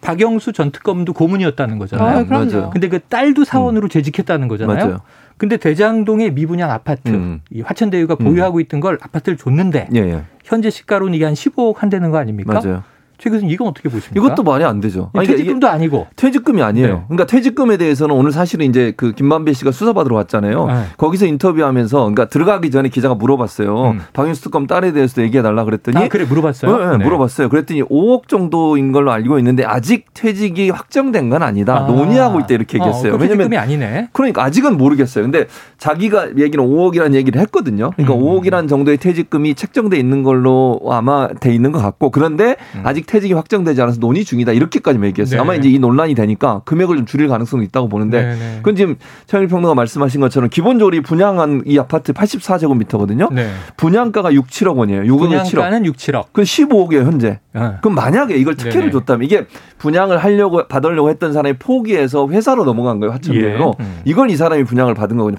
[0.03, 2.19] 박영수 전 특검도 고문이었다는 거잖아요.
[2.19, 2.69] 아, 그럼요.
[2.69, 3.89] 근데 그 딸도 사원으로 음.
[3.89, 4.85] 재직했다는 거잖아요.
[4.85, 5.01] 맞아요.
[5.37, 7.41] 근데 대장동의 미분양 아파트 음.
[7.49, 8.61] 이 화천대유가 보유하고 음.
[8.61, 10.23] 있던 걸 아파트를 줬는데 예, 예.
[10.43, 12.61] 현재 시가로는 이게 한 15억 한다는 거 아닙니까?
[12.63, 12.83] 맞아요.
[13.17, 14.25] 최 교수님 이건 어떻게 보십니까?
[14.25, 15.11] 이것도 말이 안 되죠.
[15.13, 16.87] 아니, 그러니까 퇴직금도 아니고 퇴직금이 아니에요.
[16.87, 17.01] 네.
[17.07, 20.65] 그러니까 퇴직금에 대해서는 오늘 사실은 이제 그 김만배 씨가 수사받으러 왔잖아요.
[20.67, 20.83] 네.
[20.97, 23.91] 거기서 인터뷰하면서 그러니까 들어가기 전에 기자가 물어봤어요.
[23.91, 24.01] 음.
[24.13, 26.77] 박윤수 특검 딸에 대해서도 얘기해 달라 그랬더니 아, 그래 물어봤어요.
[26.77, 27.03] 네, 네.
[27.03, 27.49] 물어봤어요.
[27.49, 31.83] 그랬더니 5억 정도인 걸로 알고 있는데 아직 퇴직이 확정된 건 아니다.
[31.83, 31.87] 아.
[31.87, 33.13] 논의하고 있다 이렇게 얘기했어요.
[33.13, 34.09] 어, 왜냐면 아니네.
[34.11, 35.23] 그러니까 아직은 모르겠어요.
[35.23, 35.45] 근데
[35.77, 37.91] 자기가 얘기는 5억이라는 얘기를 했거든요.
[37.95, 38.21] 그러니까 음.
[38.21, 42.81] 5억이라는 정도의 퇴직금이 책정돼 있는 걸로 아마 돼 있는 것 같고 그런데 음.
[42.83, 45.37] 아직 퇴직이 확정되지 않아서 논의 중이다 이렇게까지 얘기했어요.
[45.37, 45.41] 네.
[45.41, 48.55] 아마 이제 이 논란이 되니까 금액을 좀 줄일 가능성이 있다고 보는데 네, 네.
[48.57, 48.95] 그건 지금
[49.27, 53.33] 최영일 평론가 말씀하신 것처럼 기본적으로 이 분양한 이 아파트 84제곱미터거든요.
[53.33, 53.49] 네.
[53.77, 55.03] 분양가가 6, 7억 원이에요.
[55.03, 56.25] 6억 분양가는 6, 7억.
[56.31, 57.39] 그 15억이에요 현재.
[57.53, 57.61] 네.
[57.81, 59.45] 그럼 만약에 이걸 특혜를 줬다면 이게
[59.77, 63.75] 분양을 하려고 받으려고 했던 사람이 포기해서 회사로 넘어간 거예요 화천대유로.
[63.79, 63.83] 예.
[63.83, 63.99] 음.
[64.05, 65.37] 이걸 이 사람이 분양을 받은 거거든요.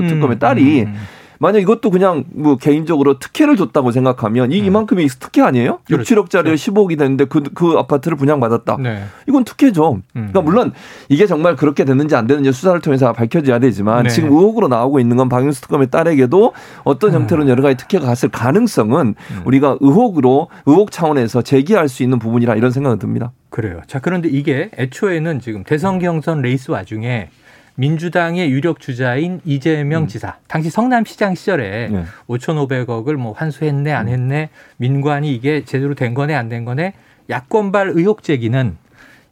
[0.00, 0.06] 음.
[0.06, 0.82] 특검의 딸이.
[0.82, 0.94] 음.
[1.38, 4.66] 만약 이것도 그냥 뭐 개인적으로 특혜를 줬다고 생각하면 이 네.
[4.66, 5.80] 이만큼이 특혜 아니에요?
[5.86, 6.14] 그렇죠.
[6.14, 8.76] 6, 7억짜리 15억이 되는데 그, 그 아파트를 분양받았다.
[8.80, 9.04] 네.
[9.28, 9.94] 이건 특혜죠.
[9.94, 10.02] 음.
[10.12, 10.72] 그러니까 물론
[11.08, 14.10] 이게 정말 그렇게 됐는지 안 됐는지 수사를 통해서 밝혀져야 되지만 네.
[14.10, 16.52] 지금 의혹으로 나오고 있는 건 박윤수 특검의 딸에게도
[16.84, 17.20] 어떤 음.
[17.20, 19.42] 형태로 여러 가지 특혜가 갔을 가능성은 음.
[19.44, 23.32] 우리가 의혹으로 의혹 차원에서 제기할 수 있는 부분이라 이런 생각은 듭니다.
[23.50, 23.80] 그래요.
[23.86, 27.30] 자, 그런데 이게 애초에는 지금 대선 경선 레이스 와중에
[27.76, 30.06] 민주당의 유력 주자인 이재명 음.
[30.08, 32.04] 지사 당시 성남시장 시절에 네.
[32.28, 34.12] 5,500억을 뭐 환수했네 안 음.
[34.12, 36.94] 했네 민관이 이게 제대로 된 거네 안 된 거네
[37.28, 38.76] 야권발 의혹 제기는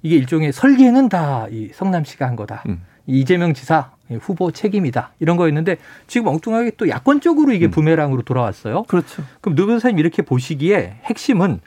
[0.02, 2.62] 이게 일종의 설계는 다 이 성남시가 한 거다.
[2.68, 2.82] 음.
[3.06, 5.12] 이재명 지사 후보 책임이다.
[5.20, 5.76] 이런 거였는데
[6.06, 7.70] 지금 엉뚱하게 또 야권 쪽으로 이게 음.
[7.70, 8.82] 부메랑으로 돌아왔어요.
[8.84, 9.22] 그렇죠.
[9.40, 11.60] 그럼 노 변호사님 이렇게 보시기에 핵심은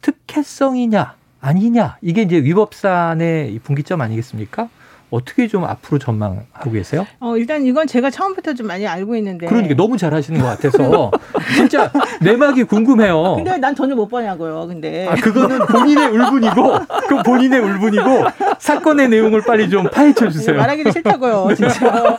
[0.00, 4.68] 특혜성이냐 아니냐 이게 이제 위법산의 분기점 아니겠습니까?
[5.14, 7.06] 어떻게 좀 앞으로 전망하고 계세요?
[7.20, 9.46] 어, 일단 이건 제가 처음부터 좀 많이 알고 있는데.
[9.46, 11.12] 그러니까 너무 잘하시는 것 같아서
[11.54, 13.34] 진짜 내막이 궁금해요.
[13.36, 14.66] 근데 난 돈을 못 버냐고요.
[14.66, 15.06] 근데.
[15.08, 18.24] 아, 그거는 본인의 울분이고, 그 본인의 울분이고
[18.58, 20.56] 사건의 내용을 빨리 좀 파헤쳐 주세요.
[20.56, 22.18] 말하기도 싫다고요, 진짜.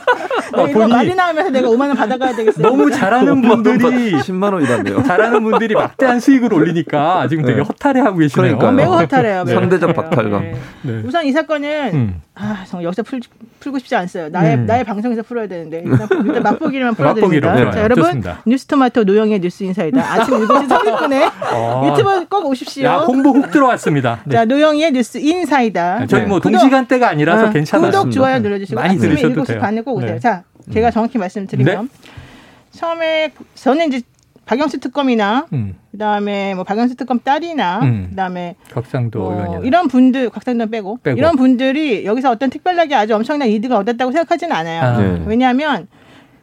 [0.54, 2.66] 어, 본인 말이 나오면서 내가 5만 원 받아가야 되겠어요.
[2.66, 5.02] 너무 잘하는 분들이 10만 원이란데요.
[5.02, 7.62] 잘하는 분들이 막대한 수익을 올리니까 지금 되게 네.
[7.62, 8.56] 허탈해하고 계시네요.
[8.56, 9.44] 그러니까 매우 허탈해요.
[9.44, 9.54] 네.
[9.54, 10.42] 상대적 박탈감.
[10.42, 10.54] 네.
[10.82, 11.02] 네.
[11.04, 12.22] 우선 이 사건은 음.
[12.38, 13.20] 아 정말 여기서 풀,
[13.60, 14.28] 풀고 싶지 않어요.
[14.28, 14.66] 나의 음.
[14.66, 17.48] 나의 방송에서 풀어야 되는데 일단, 일단 맛보기로만 풀어드립니다.
[17.48, 17.72] 맛보기로.
[17.72, 18.42] 자, 여러분 좋습니다.
[18.46, 20.12] 뉴스토마토 노영의 뉴스 인사이다.
[20.12, 21.90] 아침 7시 30분에 어.
[21.90, 22.84] 유튜브 꼭 오십시오.
[22.84, 24.20] 야, 홍보 훅 들어왔습니다.
[24.26, 24.36] 네.
[24.36, 26.06] 자 노영의 뉴스 인사이다.
[26.08, 27.90] 저희 뭐 동시간대가 아니라서 어, 괜찮아요.
[27.90, 30.18] 구독 좋아요 눌러주시고 많이 들으셔도 7시 반에 꼭 오세요.
[30.20, 32.10] 자 제가 정확히 말씀드리면 네?
[32.72, 34.02] 처음에 저는 이제
[34.46, 35.74] 박영수 특검이나 음.
[35.90, 38.06] 그다음에 뭐 박영수 특검 딸이나 음.
[38.10, 43.48] 그다음에 곽상도 뭐 이런 분들 곽상도 빼고, 빼고, 이런 분들이 여기서 어떤 특별하게 아주 엄청난
[43.48, 44.82] 이득을 얻었다고 생각하지는 않아요.
[44.82, 44.98] 아.
[44.98, 45.22] 네.
[45.26, 45.88] 왜냐하면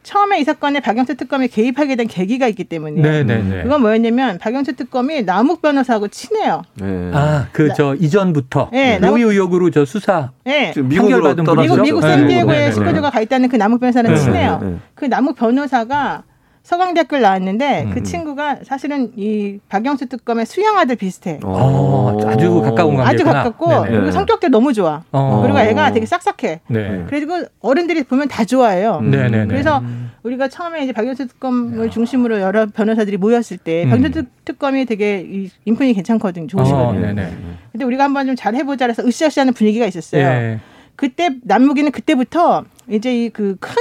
[0.03, 3.23] 처음에 이 사건에 박영수 특검이 개입하게 된 계기가 있기 때문에 네네네.
[3.23, 3.63] 네, 네.
[3.63, 6.61] 그건 뭐였냐면 박영수 특검이 남욱 변호사하고 친해요.
[6.75, 7.09] 네.
[7.13, 10.73] 아그 저 이전부터 네, 로이 의혹으로 저 수사 네.
[10.73, 14.79] 판결 받은 미국 미국 샌디에고에 식구들과 가 있다는 그 남욱 변호사는 친해요.
[14.93, 16.23] 그 남욱 변호사가
[16.63, 17.93] 서강대학교를 나왔는데 그 음.
[17.93, 21.39] 그 친구가 사실은 이 박영수 특검의 수영 아들 비슷해.
[21.43, 21.47] 오.
[21.49, 23.89] 어, 아주 가까운 관계 아주 가깝고 네네.
[23.89, 25.03] 그리고 성격도 너무 좋아.
[25.11, 25.17] 오.
[25.17, 25.41] 어.
[25.41, 26.61] 그리고 애가 되게 싹싹해.
[26.67, 27.05] 네.
[27.09, 28.99] 그리고 어른들이 보면 다 좋아해요.
[29.01, 29.11] 음.
[29.49, 29.83] 그래서
[30.23, 33.89] 우리가 처음에 이제 박영수 특검을 중심으로 여러 변호사들이 모였을 때 음.
[33.89, 37.07] 박영수 특검이 되게 인품이 괜찮거든, 좋으시거든요.
[37.21, 37.29] 어,
[37.73, 40.21] 근데 우리가 한번 좀 잘 해보자 해서 으쌰으쌰하는 분위기가 있었어요.
[40.21, 40.59] 예.
[40.95, 43.75] 그때 남무기는 그때부터 이제 이 그 큰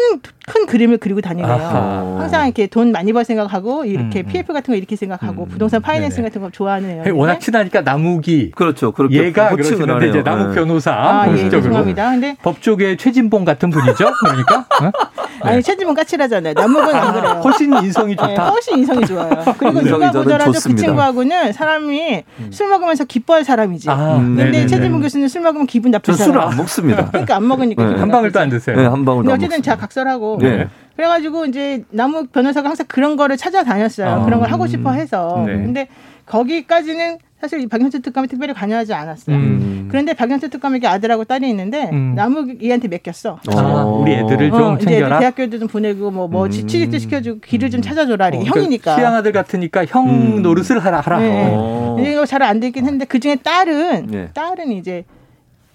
[0.46, 1.52] 큰 그림을 그리고 다니네요.
[1.52, 2.16] 아하.
[2.18, 4.26] 항상 이렇게 돈 많이 벌 생각하고 이렇게 음.
[4.26, 4.54] PF 음.
[4.54, 5.48] 같은 거 이렇게 생각하고 음.
[5.48, 6.28] 부동산 파이낸싱 네네.
[6.28, 7.16] 같은 거 좋아하는 애요.
[7.16, 8.92] 워낙 친하니까 나무기 그렇죠.
[8.92, 10.54] 그렇게 얘가 그러시는데 이제 나무 네.
[10.54, 12.10] 변호사 아, 예, 죄송합니다.
[12.10, 14.10] 근데 법조계 최진봉 같은 분이죠.
[14.20, 14.90] 그러니까 어?
[15.44, 16.54] 아니 최지문 까칠하잖아요.
[16.54, 17.40] 남욱은 안 그래요.
[17.44, 18.28] 훨씬 인성이 좋다.
[18.28, 19.30] 네, 훨씬 인성이 좋아요.
[19.58, 22.48] 그리고 누가 보더라도 그 친구하고는 사람이 음.
[22.52, 23.90] 술 먹으면서 기뻐할 사람이지.
[23.90, 26.24] 아, 근데 최지문 교수는 술 먹으면 기분 나쁘잖아요.
[26.24, 27.08] 술을 안 먹습니다.
[27.10, 27.98] 그러니까 안 먹으니까 네.
[27.98, 28.76] 한 방울도 안 드세요.
[28.76, 29.32] 네, 한 방울도.
[29.32, 30.31] 어쨌든 자 각설하고.
[30.40, 30.68] 네.
[30.96, 34.08] 그래가지고 이제 남욱 변호사가 항상 그런 거를 찾아다녔어요.
[34.08, 35.42] 아, 그런 걸 하고 싶어 해서.
[35.46, 35.54] 네.
[35.54, 35.88] 근데
[36.26, 39.34] 거기까지는 사실 박영수 특검이 특별히 관여하지 않았어요.
[39.34, 39.88] 음.
[39.90, 42.14] 그런데 박영수 특검에게 아들하고 딸이 있는데 음.
[42.14, 43.40] 남욱이한테 맡겼어.
[43.48, 45.18] 아, 우리 애들을 좀 어, 챙겨라.
[45.18, 46.50] 대학교도 좀 보내고 뭐뭐 뭐 음.
[46.50, 48.28] 취직도 시켜주고 길을 좀 찾아줘라.
[48.28, 48.94] 어, 그러니까 형이니까.
[48.94, 50.42] 시양 아들 같으니까 형 음.
[50.42, 51.18] 노릇을 하라 하라.
[51.18, 51.50] 네.
[51.52, 51.96] 어.
[52.00, 54.28] 이거 잘 안 되긴 했는데 그 중에 딸은 네.
[54.34, 55.04] 딸은 이제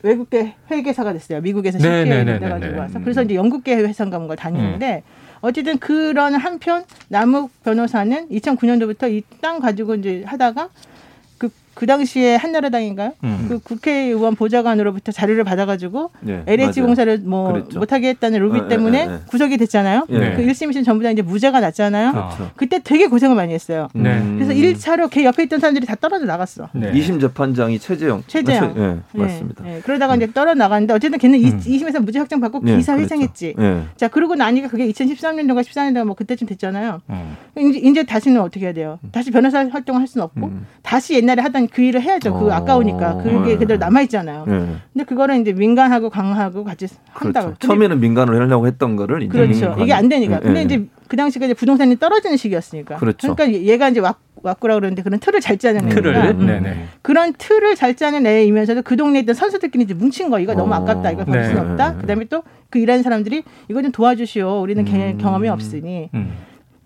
[0.08, 1.41] 외국계 회계사가 됐어요.
[1.41, 5.04] 미국에서 실패 네, 네, 돼가지고 와서 그래서 이제 영국계 회사인가 뭔가 다니는데.
[5.39, 10.70] 어쨌든 그런 한편 남욱 변호사는 2009년도부터 이 땅 가지고 이제 하다가
[11.78, 13.12] 그 당시에 한나라당인가요?
[13.24, 13.46] 음.
[13.48, 16.88] 그 국회의원 보좌관으로부터 자료를 받아가지고 네, LH 맞아요.
[16.88, 17.78] 공사를 뭐 그랬죠.
[17.78, 19.20] 못하게 했다는 로비 아, 때문에 네, 네.
[19.28, 20.08] 구속이 됐잖아요.
[20.10, 20.36] 네.
[20.36, 22.13] 그 1심, 2심 전부 다 이제 무죄가 났잖아요.
[22.13, 22.50] 그렇죠.
[22.56, 23.90] 그때 되게 고생을 많이 했어요.
[23.94, 24.20] 네.
[24.40, 26.68] 그래서 1차로 걔 옆에 있던 사람들이 다 떨어져 나갔어.
[26.74, 26.92] 네.
[26.94, 28.24] 2심 재판장이 최재형.
[28.26, 28.74] 최재형.
[29.13, 29.63] 네, 맞습니다.
[29.84, 31.60] 그러다가 이제 떨어 나갔는데 어쨌든 걔는 음.
[31.60, 33.04] 2심에서 무죄 확정 받고 기사 그렇죠.
[33.04, 33.54] 회생했지.
[33.98, 37.02] 자 그러고 나니까 그게 2013년도가 14년도가 뭐 그때쯤 됐잖아요.
[37.12, 37.38] 음.
[37.56, 38.98] 이제, 이제 다시는 어떻게 해야 돼요?
[39.12, 40.66] 다시 변호사 활동을 할 수는 없고 음.
[40.82, 42.34] 다시 옛날에 하던 그 일을 해야죠.
[42.34, 43.58] 그 아까우니까 그게 네.
[43.58, 44.46] 그대로 남아 있잖아요.
[44.48, 44.76] 네.
[44.94, 47.48] 근데 그거는 이제 민간하고 강하고 같이 한다고.
[47.48, 47.68] 그렇죠.
[47.68, 49.76] 처음에는 민간으로 하려고 했던 거를 이제 그렇죠.
[49.80, 50.40] 이게 안 되니까.
[50.40, 50.46] 네.
[50.46, 52.98] 근데 이제 그 당시가 이제 부동산이 떨어지는 시기였으니까.
[52.98, 53.34] 그렇죠.
[53.36, 56.46] 그러니까 얘가 이제 왁, 왁구라 그러는데 그런 틀을 잘 짜는 틀을 음.
[56.46, 56.86] 네네.
[57.02, 60.78] 그런 틀을 잘 짜는 애이면서도 그 동네에 있던 선수들끼리 이제 뭉친 거 이거 너무 어.
[60.78, 61.60] 아깝다 이거 바꿀 네.
[61.60, 61.96] 없다.
[61.98, 64.62] 그다음에 또 그 일하는 사람들이 이거 좀 도와주시오.
[64.62, 65.18] 우리는 음.
[65.18, 66.10] 경험이 없으니.
[66.14, 66.34] 음.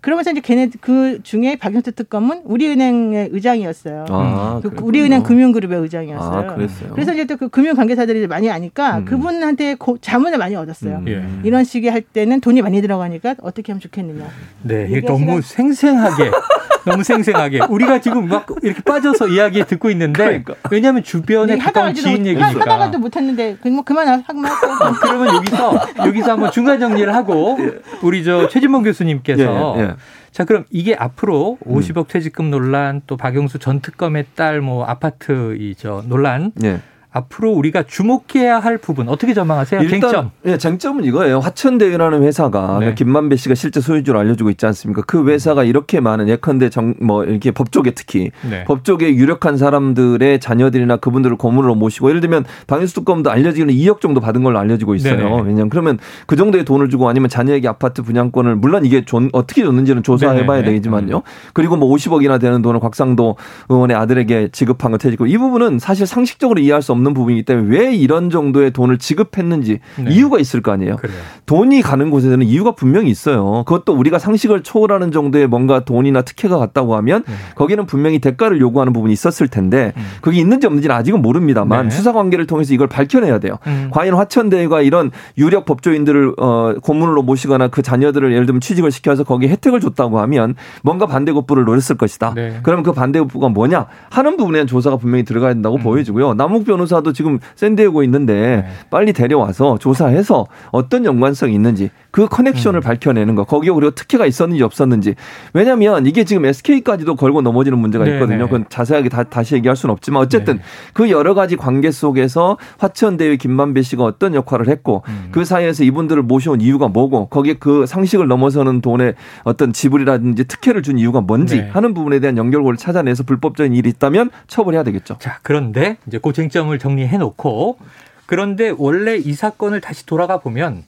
[0.02, 4.04] 그러면서 이제 걔네 그 중에 박영수 특검은 우리은행의 의장이었어요.
[4.08, 6.50] 아, 그 우리은행 금융그룹의 의장이었어요.
[6.50, 6.54] 아,
[6.94, 9.04] 그래서 이제 또 그 금융 관계사들이 많이 아니까 음.
[9.04, 10.98] 그분한테 고, 자문을 많이 얻었어요.
[10.98, 11.08] 음.
[11.08, 11.24] 예.
[11.48, 14.24] 이런 식의 할 때는 돈이 많이 들어가니까 어떻게 하면 좋겠느냐.
[14.62, 16.30] 네, 이게 너무 생생하게
[16.84, 20.54] 너무 생생하게 우리가 지금 막 이렇게 빠져서 이야기 듣고 있는데 그러니까.
[20.70, 26.50] 왜냐하면 주변에 가까운 지인 얘기니까 하다가도 못했는데 뭐 그만 하면 할거 그러면 여기서 여기서 한번
[26.50, 27.80] 중간 정리를 하고 예.
[28.02, 29.94] 우리 저 최진봉 교수님께서 예, 예.
[30.32, 32.04] 자, 그럼 이게 앞으로 50억 음.
[32.08, 36.80] 퇴직금 논란 또 박영수 전 특검의 딸 뭐 아파트 이 저 논란 예.
[37.12, 39.82] 앞으로 우리가 주목해야 할 부분 어떻게 전망하세요?
[39.82, 40.30] 일단, 쟁점.
[40.46, 41.40] 예, 쟁점은 이거예요.
[41.40, 42.94] 화천대유라는 회사가 네.
[42.94, 45.02] 김만배 씨가 실제 소유주로 알려주고 있지 않습니까?
[45.06, 48.64] 그 회사가 이렇게 많은 예컨대 정, 뭐 이렇게 법조계 특히 네.
[48.64, 54.42] 법조계 유력한 사람들의 자녀들이나 그분들을 고문으로 모시고 예를 들면 방윤수 특검도 알려지기는 2억 정도 받은
[54.42, 55.16] 걸로 알려지고 있어요.
[55.16, 55.42] 네네.
[55.42, 60.02] 왜냐하면 그러면 그 정도의 돈을 주고 아니면 자녀에게 아파트 분양권을 물론 이게 존, 어떻게 줬는지는
[60.02, 61.16] 조사해봐야 되지만요.
[61.16, 61.22] 음.
[61.52, 63.36] 그리고 뭐 50억이나 되는 돈을 곽상도
[63.68, 67.76] 의원의 아들에게 지급한 거 퇴직금 이 부분은 사실 상식적으로 이해할 수 없는 없는 부분이기 때문에
[67.76, 70.10] 왜 이런 정도의 돈을 지급했는지 네.
[70.10, 70.96] 이유가 있을 거 아니에요.
[70.96, 71.16] 그래요.
[71.46, 73.64] 돈이 가는 곳에는 이유가 분명히 있어요.
[73.66, 77.34] 그것도 우리가 상식을 초월하는 정도의 뭔가 돈이나 특혜가 갔다고 하면 네.
[77.54, 80.02] 거기는 분명히 대가를 요구하는 부분이 있었을 텐데 음.
[80.22, 81.90] 그게 있는지 없는지는 아직은 모릅니다만 네.
[81.90, 83.58] 수사 단계를 통해서 이걸 밝혀내야 돼요.
[83.66, 83.88] 음.
[83.90, 89.50] 과연 화천대유가 이런 유력 법조인들을 어, 고문으로 모시거나 그 자녀들을 예를 들면 취직을 시켜서 거기에
[89.50, 92.32] 혜택을 줬다고 하면 뭔가 반대급부를 노렸을 것이다.
[92.34, 92.60] 네.
[92.62, 95.82] 그러면 그 반대급부가 뭐냐 하는 부분에 대한 조사가 분명히 들어가야 된다고 음.
[95.82, 96.34] 보여지고요.
[96.34, 98.66] 남욱 변호사 조사도 지금 샌디에고 있는데 네.
[98.90, 102.82] 빨리 데려와서 조사해서 어떤 연관성이 있는지 그 커넥션을 음.
[102.82, 103.44] 밝혀내는 거.
[103.44, 105.14] 거기에 그리고 특혜가 있었는지 없었는지.
[105.54, 108.38] 왜냐하면 이게 지금 SK까지도 걸고 넘어지는 문제가 네, 있거든요.
[108.38, 108.44] 네.
[108.44, 110.62] 그건 자세하게 다, 다시 얘기할 수는 없지만 어쨌든 네.
[110.92, 115.28] 그 여러 가지 관계 속에서 화천대유 김만배 씨가 어떤 역할을 했고 음.
[115.32, 120.98] 그 사이에서 이분들을 모셔온 이유가 뭐고 거기에 그 상식을 넘어서는 돈의 어떤 지불이라든지 특혜를 준
[120.98, 121.70] 이유가 뭔지 네.
[121.72, 125.16] 하는 부분에 대한 연결고를 찾아내서 불법적인 일이 있다면 처벌해야 되겠죠.
[125.18, 127.78] 자, 그런데 이제 그 쟁점을 정리해 놓고
[128.26, 130.82] 그런데 원래 이 사건을 다시 돌아가 보면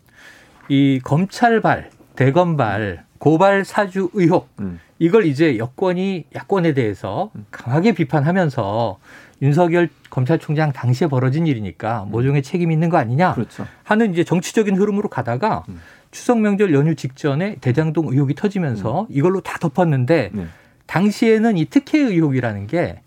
[0.69, 4.81] 이 검찰발, 대검발, 고발 사주 의혹 음.
[4.99, 8.99] 이걸 이제 여권이 야권에 대해서 강하게 비판하면서
[9.43, 13.67] 윤석열 검찰총장 당시에 벌어진 일이니까 모종의 책임 있는 거 아니냐 그렇죠.
[13.83, 15.81] 하는 이제 정치적인 흐름으로 가다가 음.
[16.11, 19.07] 추석 명절 연휴 직전에 대장동 의혹이 터지면서 음.
[19.11, 20.47] 이걸로 다 덮었는데 네.
[20.87, 23.01] 당시에는 이 특혜 의혹이라는 게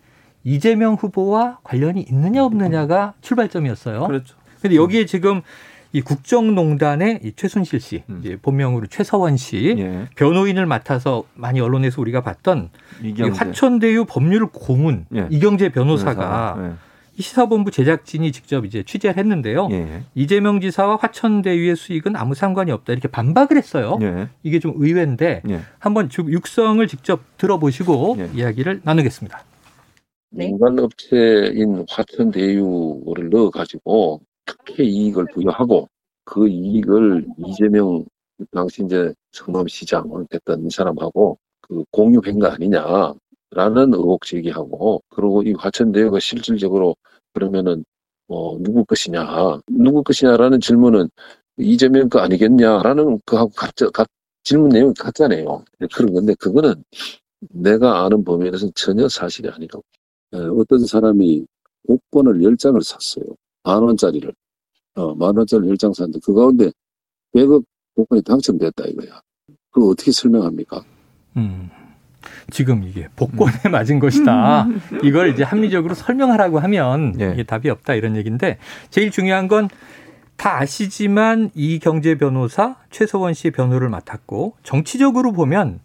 [0.48, 4.08] 이재명 후보와 관련이 있느냐 없느냐가 출발점이었어요.
[4.08, 4.38] 그렇죠.
[4.62, 5.42] 근데 여기에 지금
[5.92, 8.24] 이 국정농단의 이 최순실 씨, 음.
[8.42, 10.08] 본명으로 최서원 씨 예.
[10.16, 12.70] 변호인을 맡아서 많이 언론에서 우리가 봤던
[13.04, 15.28] 이 화천대유 법률 고문 예.
[15.30, 16.70] 이경재 변호사가 변호사.
[16.70, 16.76] 예.
[17.18, 19.68] 이 시사본부 제작진이 직접 이제 취재를 했는데요.
[19.72, 20.04] 예.
[20.16, 23.98] 이재명 지사와 화천대유의 수익은 아무 상관이 없다 이렇게 반박을 했어요.
[24.02, 24.30] 예.
[24.44, 25.60] 이게 좀 의외인데 예.
[25.80, 28.30] 한번 육성을 직접 들어보시고 예.
[28.34, 29.44] 이야기를 나누겠습니다.
[30.30, 30.48] 네.
[30.48, 35.88] 민간 업체인 화천대유를 넣어가지고 특혜 이익을 부여하고
[36.26, 38.06] 그 이익을 이재명
[38.52, 46.20] 당시 이제 성남시장을 됐던 이 사람하고 그 공유한 거 아니냐라는 의혹 제기하고 그리고 이 화천대유가
[46.20, 46.96] 실질적으로
[47.34, 47.84] 그러면은
[48.28, 49.26] 어 누구 것이냐
[49.68, 51.10] 누구 것이냐라는 질문은
[51.58, 54.08] 이재명 거 아니겠냐라는 그하고 같, 같,
[54.44, 55.64] 질문 내용이 같잖아요.
[55.94, 56.84] 그런 건데 그거는
[57.50, 59.84] 내가 아는 범위에서는 전혀 사실이 아니라고.
[60.34, 61.46] 예, 어떤 사람이
[61.88, 63.26] 복권을 10장을 샀어요.
[63.64, 64.34] 만 원짜리를.
[64.96, 66.72] 어, 만 원짜리 10장 샀는데 그 가운데
[67.34, 67.64] 100억
[67.96, 69.22] 복권이 당첨됐다 이거야.
[69.72, 70.84] 그거 어떻게 설명합니까?
[71.38, 71.70] 음.
[72.50, 73.72] 지금 이게 복권에 음.
[73.72, 74.68] 맞은 것이다.
[75.04, 77.32] 이걸 이제 합리적으로 설명하라고 하면 예.
[77.34, 78.58] 이게 답이 없다 이런 얘기인데
[78.90, 79.70] 제일 중요한 건
[80.38, 85.80] 다 아시지만 이 경제 변호사 최서원 씨 변호를 맡았고 정치적으로 보면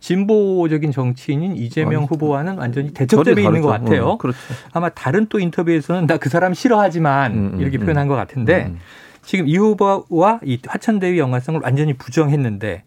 [0.00, 4.06] 진보적인 정치인인 이재명 아니, 후보와는 완전히 대척점에 있는 것 같아요.
[4.10, 4.38] 어, 그렇죠.
[4.72, 7.84] 아마 다른 또 인터뷰에서는 나 그 사람 싫어하지만 음, 음, 이렇게 음.
[7.84, 8.78] 표현한 것 같은데 음.
[9.22, 12.82] 지금 이 후보와 이 화천대유 연관성을 완전히 부정했는데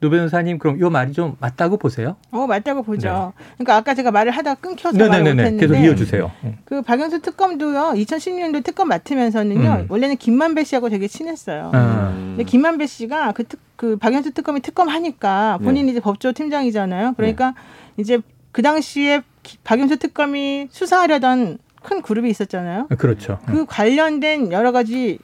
[0.00, 2.16] 노 변호사님 그럼 이 말이 좀 맞다고 보세요?
[2.30, 3.32] 어 맞다고 보죠.
[3.36, 3.44] 네.
[3.54, 5.22] 그러니까 아까 제가 말을 하다 끊겨서 네네네네.
[5.22, 6.30] 말을 못했는데 계속 이어주세요.
[6.64, 9.86] 그 박영수 특검도요 2016년도 특검 맡으면서는요 음.
[9.88, 11.70] 원래는 김만배 씨하고 되게 친했어요.
[11.74, 12.34] 음.
[12.36, 15.92] 근데 김만배 씨가 그, 특, 그 박영수 특검이 특검 하니까 본인이 네.
[15.92, 17.14] 이제 법조 팀장이잖아요.
[17.16, 17.54] 그러니까
[17.96, 18.02] 네.
[18.02, 18.18] 이제
[18.52, 19.22] 그 당시에
[19.64, 22.88] 박영수 특검이 수사하려던 큰 그룹이 있었잖아요.
[22.98, 23.38] 그렇죠.
[23.46, 25.18] 그 관련된 여러 가지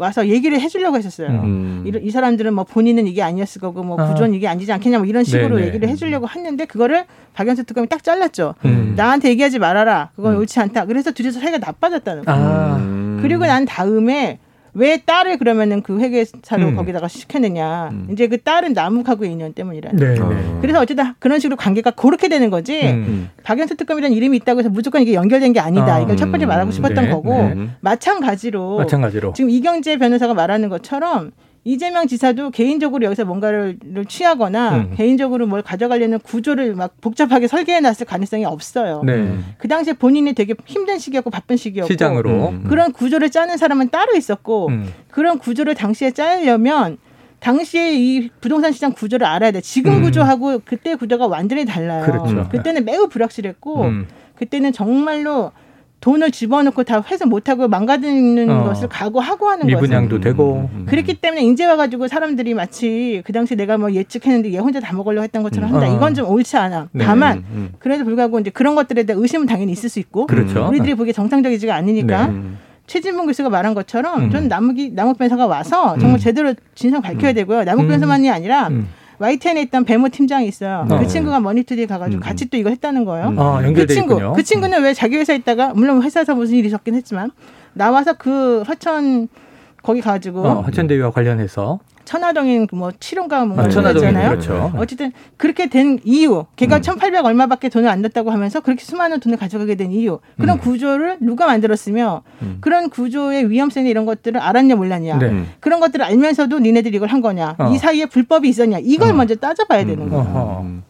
[0.00, 1.28] 와서 얘기를 해주려고 했었어요.
[1.28, 1.84] 음.
[1.86, 4.08] 이, 이, 사람들은 뭐 본인은 이게 아니었을 거고 뭐 아.
[4.08, 5.68] 구조는 이게 아니지 않겠냐 뭐 이런 식으로 네네.
[5.68, 8.54] 얘기를 해주려고 했는데 그거를 박영수 특검이 딱 잘랐죠.
[8.64, 8.94] 음.
[8.96, 10.10] 나한테 얘기하지 말아라.
[10.16, 10.38] 그건 음.
[10.38, 10.86] 옳지 않다.
[10.86, 12.40] 그래서 둘이서 사이가 나빠졌다는 거예요.
[12.40, 13.18] 아.
[13.20, 14.38] 그리고 난 다음에
[14.74, 16.76] 왜 딸을 그러면은 그 회계사로 음.
[16.76, 17.88] 거기다가 시켰느냐.
[17.92, 18.08] 음.
[18.12, 19.92] 이제 그 딸은 남욱하고의 인연 때문이라.
[19.94, 20.16] 네.
[20.18, 20.58] 아.
[20.60, 22.88] 그래서 어쨌든 그런 식으로 관계가 그렇게 되는 거지.
[22.88, 23.30] 음.
[23.42, 25.96] 박연수 특검이라는 이름이 있다고 해서 무조건 이게 연결된 게 아니다.
[25.96, 26.00] 아.
[26.00, 27.10] 이걸 첫 번째 말하고 싶었던 네.
[27.10, 27.68] 거고 네.
[27.80, 31.32] 마찬가지로, 마찬가지로 지금 이경재 변호사가 말하는 것처럼
[31.70, 33.78] 이재명 지사도 개인적으로 여기서 뭔가를
[34.08, 34.94] 취하거나 음.
[34.96, 39.02] 개인적으로 뭘 가져가려는 구조를 막 복잡하게 설계해 놨을 가능성이 없어요.
[39.04, 39.38] 네.
[39.58, 42.64] 그 당시에 본인이 되게 힘든 시기였고 바쁜 시기였고 시장으로 음.
[42.68, 44.92] 그런 구조를 짜는 사람은 따로 있었고 음.
[45.12, 46.98] 그런 구조를 당시에 짜려면
[47.38, 49.60] 당시에 이 부동산 시장 구조를 알아야 돼.
[49.60, 50.02] 지금 음.
[50.02, 52.04] 구조하고 그때 구조가 완전히 달라요.
[52.04, 52.48] 그렇죠.
[52.50, 54.08] 그때는 매우 불확실했고 음.
[54.34, 55.52] 그때는 정말로
[56.00, 58.64] 돈을 집어넣고 다 회수 못하고 망가지는 어.
[58.64, 59.76] 것을 각오하고 하는 거죠.
[59.76, 60.20] 미분양도.
[60.20, 60.68] 되고.
[60.72, 60.86] 음.
[60.88, 65.24] 그렇기 때문에 이제 와가지고 사람들이 마치 그 당시 내가 뭐 예측했는데 얘 혼자 다 먹으려고
[65.24, 65.88] 했던 것처럼 한다.
[65.88, 65.96] 음.
[65.96, 66.88] 이건 좀 옳지 않아.
[66.92, 67.04] 네.
[67.04, 67.72] 다만 음, 음.
[67.78, 70.26] 그래도 불구하고 이제 그런 것들에 대한 의심은 당연히 있을 수 있고.
[70.26, 70.66] 그렇죠.
[70.68, 72.26] 우리들이 보기에 정상적이지가 않으니까.
[72.28, 72.40] 네.
[72.86, 74.30] 최진봉 교수가 말한 것처럼 음.
[74.30, 77.62] 저는 남욱이 남욱 변호사가 와서 정말 제대로 진상 밝혀야 되고요.
[77.62, 78.68] 남욱 변호사만이 아니라
[79.20, 80.86] YTN에 있던 배모 팀장이 있어요.
[80.90, 80.98] 어.
[80.98, 82.20] 그 친구가 머니투데이 가가지고 음.
[82.20, 83.28] 같이 또 이걸 했다는 거예요.
[83.28, 83.38] 음.
[83.38, 84.32] 아, 그 친구, 있군요.
[84.32, 87.30] 그 친구는 왜 자기 회사에 있다가 물론 회사에서 무슨 일이 있었긴 했지만
[87.74, 89.28] 나와서 그 화천
[89.82, 94.30] 거기 가지고 어, 화천대유와 관련해서 천화동인 뭐 7호가 뭔가 아, 천화동이잖아요.
[94.30, 94.72] 그렇죠.
[94.76, 96.82] 어쨌든 그렇게 된 이유, 걔가 음.
[96.82, 100.60] 1,800 얼마밖에 돈을 안 냈다고 하면서 그렇게 수많은 돈을 가져가게 된 이유, 그런 음.
[100.60, 102.58] 구조를 누가 만들었으며 음.
[102.60, 105.44] 그런 구조의 위험성 이런 것들을 알았냐 몰랐냐, 네.
[105.60, 107.70] 그런 것들을 알면서도 니네들이 이걸 한 거냐, 어.
[107.72, 109.12] 이 사이에 불법이 있었냐, 이걸 어.
[109.12, 110.10] 먼저 따져봐야 되는 음.
[110.10, 110.60] 거예요.
[110.64, 110.82] 음.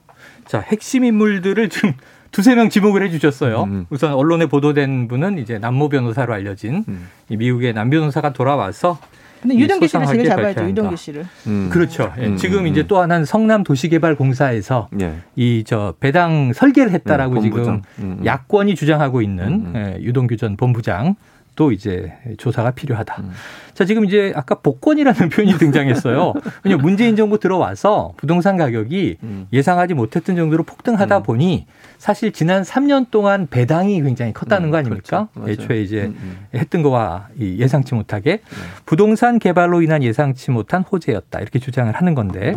[0.47, 1.93] 자, 핵심 인물들을 좀
[2.31, 3.65] 두세 명 지목을 해주셨어요.
[3.65, 3.87] 음.
[3.91, 7.09] 우선 언론에 보도된 분은 이제 남모 변호사로 알려진 음.
[7.29, 8.99] 미국의 남 변호사가 돌아와서
[9.41, 10.69] 근데 유동규 씨를 제일 잡아야죠.
[10.69, 11.27] 유동규 씨를.
[11.47, 11.71] 음.
[11.73, 12.13] 그렇죠.
[12.19, 12.27] 예.
[12.27, 12.37] 음.
[12.37, 15.15] 지금 이제 또 하나는 성남 도시개발공사에서 예.
[15.35, 18.23] 이저 배당 설계를 했다라고 음, 지금 음, 음.
[18.25, 21.17] 야권이 주장하고 있는 예, 유동규 전 본부장
[21.61, 23.17] 또 이제 조사가 필요하다.
[23.21, 23.33] 음.
[23.75, 26.33] 자, 지금 이제 아까 복권이라는 표현이 등장했어요.
[26.65, 29.47] 왜냐면 문재인 정부 들어와서 부동산 가격이 음.
[29.53, 31.23] 예상하지 못했던 정도로 폭등하다 음.
[31.23, 31.67] 보니
[31.99, 35.29] 사실 지난 3년 동안 배당이 굉장히 컸다는 음, 거 아닙니까?
[35.35, 35.51] 그렇죠.
[35.53, 36.47] 애초에 이제 음, 음.
[36.55, 38.43] 했던 거와 예상치 못하게 네.
[38.87, 41.41] 부동산 개발로 인한 예상치 못한 호재였다.
[41.41, 42.57] 이렇게 주장을 하는 건데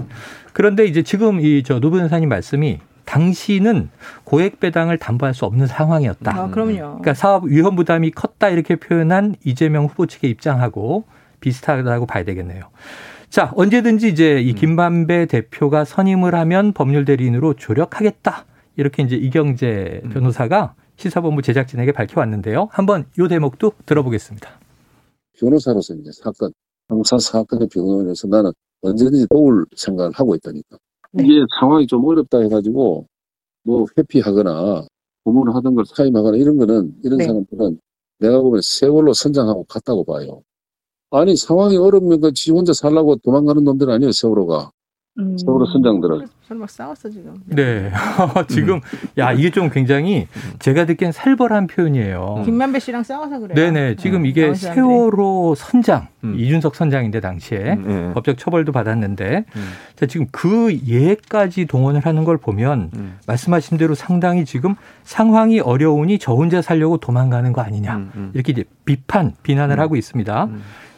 [0.54, 3.90] 그런데 이제 지금 이 저 노 변호사님 말씀이 당시는
[4.24, 6.36] 고액 배당을 담보할 수 없는 상황이었다.
[6.36, 6.74] 아, 그럼요.
[6.74, 11.06] 그러니까 사업 위험 부담이 컸다 이렇게 표현한 이재명 후보 측의 입장하고
[11.40, 12.70] 비슷하다고 봐야 되겠네요.
[13.30, 14.56] 자, 언제든지 이제 이 음.
[14.56, 18.46] 김만배 대표가 선임을 하면 법률 대리인으로 조력하겠다.
[18.76, 20.10] 이렇게 이제 이경재 음.
[20.10, 22.68] 변호사가 시사본부 제작진에게 밝혀왔는데요.
[22.72, 24.50] 한번 요 대목도 들어보겠습니다.
[25.40, 26.54] 변호사로서 이제 사건,
[26.90, 28.52] 형사 사건의 변호인으로서 나는
[28.82, 30.78] 언제든지 도울 생각을 하고 있다니까.
[31.14, 31.24] 네.
[31.26, 33.08] 이게 상황이 좀 어렵다 해가지고
[33.64, 34.86] 뭐 회피하거나
[35.26, 37.26] 고문을 하던 걸 사임하거나 이런 거는 이런 네.
[37.28, 37.80] 사람들은
[38.20, 40.42] 내가 보면 세월로 선장하고 같다고 봐요.
[41.12, 44.72] 아니 상황이 어렵면 그 지 혼자 살라고 도망가는 놈들 아니에요 세월호가.
[45.20, 45.38] 음.
[45.38, 47.36] 서로 선장들은 서로 막 싸웠어 지금.
[47.46, 47.92] 네,
[48.50, 48.82] 지금
[49.20, 52.42] 야 이게 좀 굉장히 제가 듣기엔 살벌한 표현이에요.
[52.46, 53.54] 김만배 씨랑 싸워서 그래요.
[53.54, 54.30] 네네, 지금 네.
[54.30, 56.36] 이게 세월호 선장 음.
[56.40, 58.14] 이준석 선장인데 당시에 음, 네.
[58.14, 59.72] 법적 처벌도 받았는데 음.
[59.96, 63.20] 자, 지금 그 예까지 동원을 하는 걸 보면 음.
[63.28, 68.32] 말씀하신 대로 상당히 지금 상황이 어려우니 저 혼자 살려고 도망가는 거 아니냐 음, 음.
[68.34, 70.50] 이렇게 이제 비판 비난을 하고 있습니다.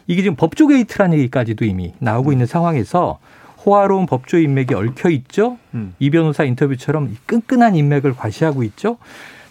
[0.06, 3.18] 이게 지금 법조 게이트라는 얘기까지도 이미 나오고 있는 상황에서
[3.66, 5.58] 호화로운 법조 인맥이 얽혀 있죠.
[5.74, 5.94] 음.
[5.98, 8.96] 이 변호사 인터뷰처럼 끈끈한 인맥을 과시하고 있죠.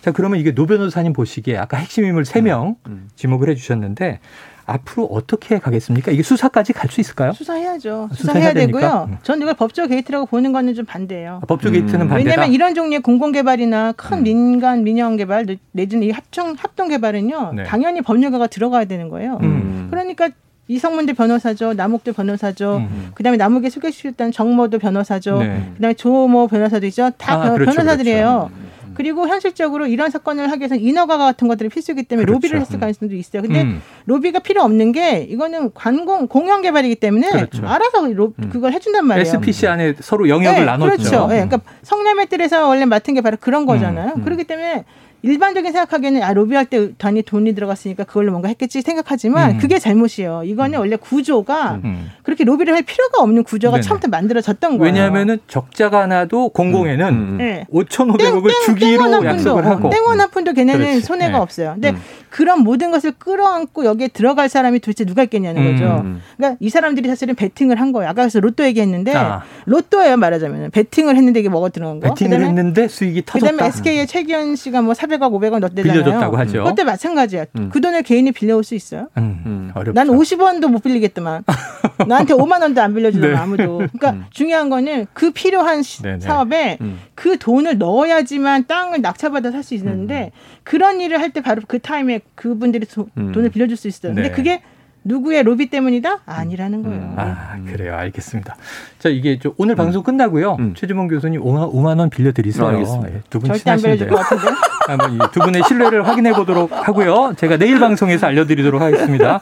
[0.01, 2.75] 자, 그러면 이게 노 변호사님 보시기에 아까 핵심 인물 3명 음.
[2.87, 3.09] 음.
[3.15, 4.19] 지목을 해 주셨는데
[4.67, 6.11] 앞으로 어떻게 가겠습니까?
[6.11, 7.33] 이게 수사까지 갈 수 있을까요?
[7.33, 8.09] 수사해야죠.
[8.11, 9.07] 아, 수사해야 되고요.
[9.11, 9.17] 음.
[9.21, 11.39] 전 이걸 법조 게이트라고 보는 거는 좀 반대예요.
[11.43, 12.07] 아, 법조 게이트는 음.
[12.09, 12.29] 반대다.
[12.29, 14.23] 왜냐하면 이런 종류의 공공 개발이나 큰 음.
[14.23, 17.53] 민간 민영 개발 내지는 이 합청 합동 개발은요.
[17.53, 17.63] 네.
[17.63, 19.37] 당연히 법률가가 들어가야 되는 거예요.
[19.43, 19.87] 음.
[19.91, 20.29] 그러니까
[20.67, 21.73] 이성문도 변호사죠.
[21.73, 22.77] 남욱도 변호사죠.
[22.77, 23.11] 음.
[23.13, 25.37] 그다음에 남욱에 소개시켰던 정모도 변호사죠.
[25.39, 25.71] 네.
[25.75, 27.11] 그다음에 조모 변호사도 있죠.
[27.17, 28.49] 다 아, 그렇죠, 변호사들이에요.
[28.49, 28.49] 그렇죠.
[28.55, 28.65] 음.
[28.95, 32.35] 그리고 현실적으로 이런 사건을 하기 위해서는 인허가 같은 것들이 필수이기 때문에 그렇죠.
[32.35, 33.41] 로비를 했을 가능성도 있어요.
[33.41, 33.81] 근데 음.
[34.05, 37.67] 로비가 필요 없는 게 이거는 관공 공영 개발이기 때문에 그렇죠.
[37.67, 38.49] 알아서 로, 음.
[38.49, 39.27] 그걸 해준단 말이에요.
[39.27, 40.97] SPC 안에 서로 영역을 네, 나눴죠.
[40.97, 41.27] 그렇죠.
[41.27, 44.13] 네, 그러니까 성남의 뜰에서 원래 맡은 게 바로 그런 거잖아요.
[44.15, 44.23] 음.
[44.23, 44.85] 그렇기 때문에
[45.25, 49.57] 일반적인 생각하기에는 아 로비할 때 단위 돈이 들어갔으니까 그걸로 뭔가 했겠지 생각하지만 음.
[49.57, 50.43] 그게 잘못이에요.
[50.45, 50.79] 이거는 음.
[50.81, 51.81] 원래 구조가 음.
[51.83, 52.11] 음.
[52.21, 53.81] 그렇게 로비를 할 필요가 없는 구조가 네네.
[53.87, 54.93] 처음부터 만들어졌던 거예요.
[54.93, 57.37] 왜냐하면은 적자가 나도 공공에는 음.
[57.39, 57.65] 네.
[57.73, 61.01] 5,500억을 주기로 약속을 하고 땡원 한 푼도 걔네는 그렇지.
[61.01, 61.37] 손해가 네.
[61.37, 61.71] 없어요.
[61.73, 61.97] 근데 음.
[62.29, 66.05] 그런 모든 것을 끌어안고 여기에 들어갈 사람이 도대체 누가 있겠냐는 거죠.
[66.37, 68.09] 그러니까 이 사람들이 사실은 베팅을 한 거예요.
[68.09, 69.41] 아까 그래서 로또 얘기했는데 아.
[69.65, 72.09] 로또예요 말하자면 베팅을 했는데 이게 뭐가 들어간 거.
[72.09, 73.51] 베팅을 했는데 수익이 터졌다.
[73.51, 76.03] 그다음에 SK의 최기현 씨가 뭐 400억 500원 넣었대잖아요.
[76.03, 76.63] 빌려줬다고 하죠.
[76.65, 77.45] 그때 마찬가지야.
[77.57, 77.69] 음.
[77.71, 79.07] 그 돈을 개인이 빌려올 수 있어요?
[79.17, 79.71] 음, 음.
[79.73, 79.93] 어렵죠.
[79.93, 81.43] 난 50원도 못 빌리겠더만.
[82.07, 83.39] 나한테 5만 원도 안 빌려주잖아 네.
[83.39, 83.77] 아무도.
[83.77, 84.25] 그러니까 음.
[84.31, 86.19] 중요한 거는 그 필요한 네네.
[86.19, 86.99] 사업에 음.
[87.15, 90.39] 그 돈을 넣어야지만 땅을 낙찰받아 살 수 있는데 음.
[90.63, 94.13] 그런 일을 할 때 바로 그 타임에 그분들이 도, 돈을 빌려줄 수 있어요.
[94.13, 94.35] 근데 네.
[94.35, 94.61] 그게
[95.05, 96.21] 누구의 로비 때문이다?
[96.25, 96.99] 아니라는 거예요.
[96.99, 97.13] 음.
[97.15, 97.95] 아, 그래요.
[97.95, 98.55] 알겠습니다.
[98.97, 99.77] 자, 이게 좀 오늘 음.
[99.77, 100.57] 방송 끝나고요.
[100.59, 100.73] 음.
[100.75, 102.71] 최주봉 교수님 5만, 5만 원 빌려드리세요.
[103.03, 104.43] 네, 두분 절대 안 빌려줄 것 같은데.
[104.87, 107.33] 한번 두 분의 신뢰를 확인해 보도록 하고요.
[107.37, 109.41] 제가 내일 방송에서 알려드리도록 하겠습니다.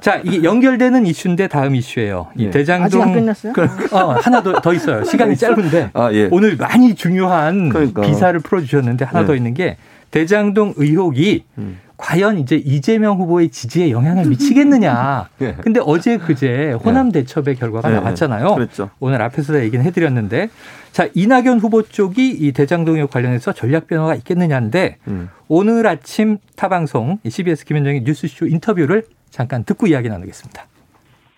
[0.00, 2.28] 자, 이게 연결되는 이슈인데 다음 이슈예요.
[2.36, 2.50] 이 예.
[2.50, 3.52] 대장동 아직 안 끝났어요?
[3.92, 5.04] 어, 하나 더, 더 있어요.
[5.04, 6.28] 시간이 짧은데 아, 예.
[6.30, 8.02] 오늘 많이 중요한 그러니까.
[8.02, 9.26] 기사를 풀어주셨는데 하나 예.
[9.26, 9.76] 더 있는 게
[10.12, 11.78] 대장동 의혹이 음.
[11.96, 15.28] 과연 이제 이재명 후보의 지지에 영향을 미치겠느냐.
[15.38, 15.54] 네.
[15.60, 17.96] 근데 어제 그제 호남 대첩의 결과가 네.
[17.96, 18.54] 나왔잖아요.
[18.54, 18.90] 그렇죠.
[19.00, 20.48] 오늘 앞에서 다 얘기는 해드렸는데
[20.92, 25.30] 자 이낙연 후보 쪽이 이 대장동에 관련해서 전략 변화가 있겠느냐인데 음.
[25.48, 30.66] 오늘 아침 타 방송 CBS 김현정의 뉴스쇼 인터뷰를 잠깐 듣고 이야기 나누겠습니다.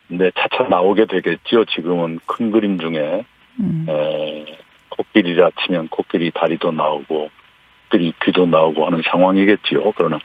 [0.09, 1.65] 네, 차차 나오게 되겠죠.
[1.67, 3.25] 지금은 큰 그림 중에
[3.61, 3.87] 음.
[3.89, 4.45] 에,
[4.91, 7.31] 코끼리라 치면 코끼리 다리도 나오고
[7.87, 9.93] 코끼리 귀도 나오고 하는 상황이겠지요.
[9.97, 10.19] 그러나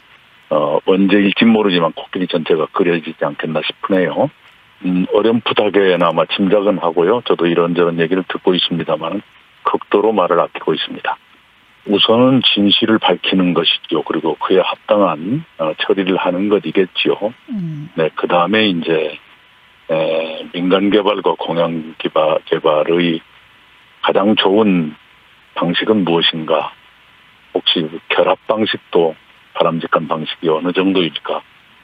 [0.52, 4.30] 어, 언제일지 모르지만 코끼리 전체가 그려지지 않겠나 싶으네요.
[4.84, 7.22] 음, 어렴풋하게나마 짐작은 하고요.
[7.26, 9.22] 저도 이런저런 얘기를 듣고 있습니다만
[9.64, 11.18] 극도로 말을 아끼고 있습니다.
[11.88, 14.04] 우선은 진실을 밝히는 것이죠.
[14.04, 17.34] 그리고 그에 합당한 어, 처리를 하는 것이겠지요.
[17.49, 17.89] 음.
[17.95, 19.18] 네, 그 다음에 이제
[19.89, 23.22] 에, 민간 개발과 공영 개발, 개발의
[24.02, 24.95] 가장 좋은
[25.56, 26.74] 방식은 무엇인가?
[27.54, 29.16] 혹시 결합 방식도
[29.54, 31.41] 바람직한 방식이 어느 정도일까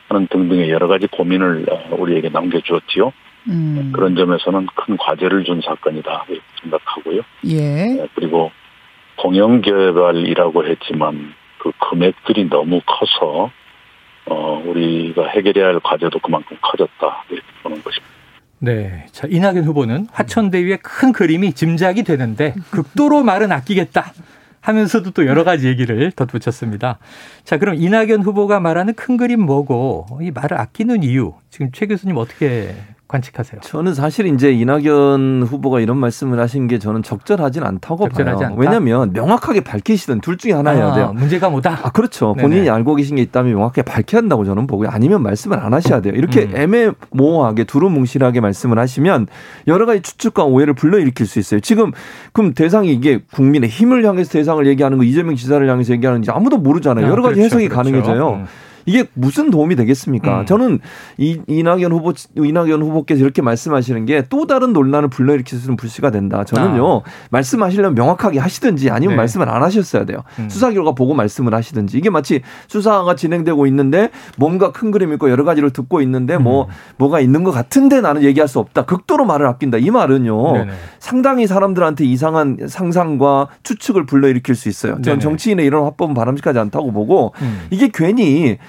[0.09, 3.11] 하는 등등의 여러 가지 고민을 어, 우리에게 남겨주었지요.
[3.49, 3.91] 음.
[3.93, 7.21] 그런 점에서는 큰 과제를 준 사건이다 이렇게 생각하고요.
[7.45, 7.57] 예.
[7.57, 8.51] 네, 그리고
[9.17, 13.51] 공영 개발이라고 했지만 그 금액들이 너무 커서
[14.25, 18.17] 어 우리가 해결해야 할 과제도 그만큼 커졌다 이렇게 보는 것입니다.
[18.59, 19.05] 네.
[19.11, 24.11] 자, 이낙연 후보는 화천대유의 큰 그림이 짐작이 되는데 극도로 말은 아끼겠다.
[24.67, 26.99] 하면서도 또 여러 가지 얘기를 덧붙였습니다.
[27.45, 32.17] 자, 그럼 이낙연 후보가 말하는 큰 그림 뭐고 이 말을 아끼는 이유 지금 최 교수님
[32.17, 32.75] 어떻게
[33.07, 33.61] 관측하세요?
[33.61, 38.47] 저는 사실 이제 이낙연 후보가 이런 말씀을 하신 게 저는 적절하진 않다고 적절하지 봐요.
[38.49, 38.59] 않다?
[38.59, 41.13] 왜냐하면 명확하게 밝히시든 둘 중에 하나여야 아, 돼요.
[41.15, 41.79] 문제가 뭐다?
[41.83, 42.33] 아, 그렇죠.
[42.35, 42.41] 네네.
[42.41, 44.89] 본인이 알고 계신 게 있다면 명확하게 밝혀야 한다고 저는 보고요.
[44.89, 46.13] 아니면 말씀을 안 하셔야 돼요.
[46.15, 46.55] 이렇게 음.
[46.55, 49.27] 애매모호하게 두루뭉실하게 말씀을 하시면
[49.67, 51.59] 여러 가지 추측과 오해를 불러일으킬 수 있어요.
[51.61, 51.91] 지금
[52.33, 57.05] 그럼 대상이 이게 국민의 힘을 향해서 대상을 얘기하는 거 이재명 지사를 향해서 얘기하는지 아무도 모르잖아요.
[57.05, 57.83] 아, 여러 가지 그렇죠, 해석이 그렇죠.
[57.83, 58.29] 가능해져요.
[58.33, 58.45] 음.
[58.87, 60.41] 이게 무슨 도움이 되겠습니까?
[60.41, 60.45] 음.
[60.47, 60.79] 저는
[61.17, 66.11] 이 이낙연 후보 이낙연 후보께서 이렇게 말씀하시는 게 또 다른 논란을 불러일으킬 수 있는 불씨가
[66.11, 66.43] 된다.
[66.43, 67.09] 저는요 아.
[67.31, 69.17] 말씀하시려면 명확하게 하시든지 아니면 네.
[69.17, 70.23] 말씀을 안 하셨어야 돼요.
[70.39, 70.49] 음.
[70.49, 75.43] 수사 결과 보고 말씀을 하시든지 이게 마치 수사가 진행되고 있는데 뭔가 큰 그림 있고 여러
[75.43, 76.69] 가지를 듣고 있는데 뭐 음.
[76.97, 78.85] 뭐가 있는 것 같은데 나는 얘기할 수 없다.
[78.85, 79.77] 극도로 말을 아낀다.
[79.77, 80.71] 이 말은요 네네.
[80.99, 85.01] 상당히 사람들한테 이상한 상상과 추측을 불러일으킬 수 있어요.
[85.01, 87.67] 저는 정치인의 이런 화법은 바람직하지 않다고 보고 음.
[87.69, 88.57] 이게 괜히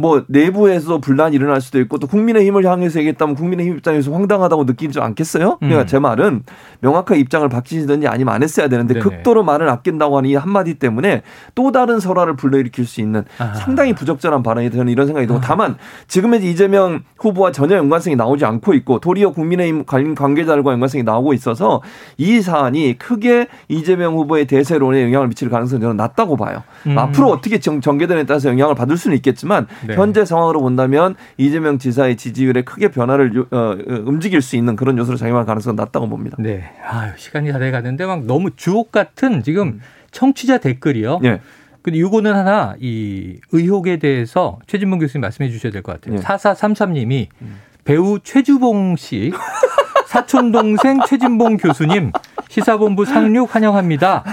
[0.00, 5.58] 뭐 내부에서 분란이 일어날 수도 있고 또 국민의힘을 향해서 얘기했다면 국민의힘 입장에서 황당하다고 느끼지 않겠어요?
[5.58, 5.86] 그러니까 음.
[5.86, 6.42] 제 말은
[6.80, 9.04] 명확한 입장을 바뀌시든지 아니면 안 했어야 되는데 네네.
[9.04, 11.22] 극도로 말을 아낀다고 하는 이 한마디 때문에
[11.54, 13.52] 또 다른 설화를 불러일으킬 수 있는 아.
[13.52, 15.42] 상당히 부적절한 발언이 저는 이런 생각이 들고 아.
[15.44, 15.76] 다만
[16.08, 21.82] 지금의 이재명 후보와 전혀 연관성이 나오지 않고 있고 도리어 국민의힘 관계자들과 연관성이 나오고 있어서
[22.16, 26.62] 이 사안이 크게 이재명 후보의 대세론에 영향을 미칠 가능성이 저는 낮다고 봐요.
[26.86, 26.96] 음.
[26.96, 29.96] 앞으로 어떻게 정, 전개되느냐에 따라서 영향을 받을 수는 있겠지만 네.
[29.96, 35.16] 현재 상황으로 본다면 이재명 지사의 지지율에 크게 변화를 어, 어, 움직일 수 있는 그런 요소로
[35.16, 36.36] 작용할 가능성은 낮다고 봅니다.
[36.40, 36.70] 네.
[36.84, 39.80] 아유, 시간이 다 돼가는데 막 너무 주옥 같은 지금 음.
[40.10, 41.20] 청취자 댓글이요.
[41.22, 41.40] 네.
[41.82, 46.16] 근데 이거는 하나 이 의혹에 대해서 최진봉 교수님 말씀해 주셔야 될 것 같아요.
[46.16, 46.22] 네.
[46.22, 47.56] 4433님이 음.
[47.84, 49.32] 배우 최주봉 씨
[50.10, 52.10] 사촌 동생 최진봉 교수님
[52.48, 54.24] 시사본부 상륙 환영합니다.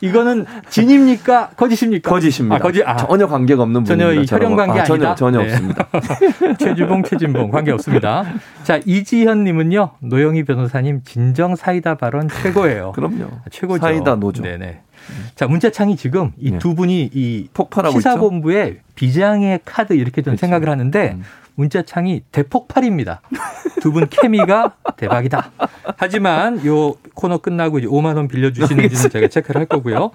[0.00, 1.50] 이거는 진입니까?
[1.54, 2.08] 거짓입니까?
[2.08, 2.56] 거짓입니다.
[2.56, 2.96] 아, 거짓, 아.
[2.96, 4.34] 전혀 관계가 없는 전혀 분입니다.
[4.34, 5.52] 혈연 관계 아, 전혀, 전혀 네.
[5.52, 5.88] 없습니다.
[6.58, 8.24] 최주봉, 최진봉 관계 없습니다.
[8.62, 12.92] 자 이지현님은요 노영희 변호사님 진정 사이다 발언 최고예요.
[12.92, 13.28] 그럼요.
[13.50, 13.82] 최고죠.
[13.82, 14.42] 사이다 노조.
[14.42, 14.80] 네네.
[15.34, 16.74] 자 문자창이 지금 이두 네.
[16.74, 20.40] 분이 이 폭발하고 시사본부의 비장의 카드 이렇게 좀 그렇죠.
[20.40, 21.22] 생각을 하는데 음.
[21.56, 23.20] 문자창이 대폭발입니다.
[23.80, 25.50] 두 분 케미가 대박이다.
[25.96, 30.10] 하지만 요 코너 끝나고 이제 5만 원 빌려주시는지는 제가 체크를 할 거고요.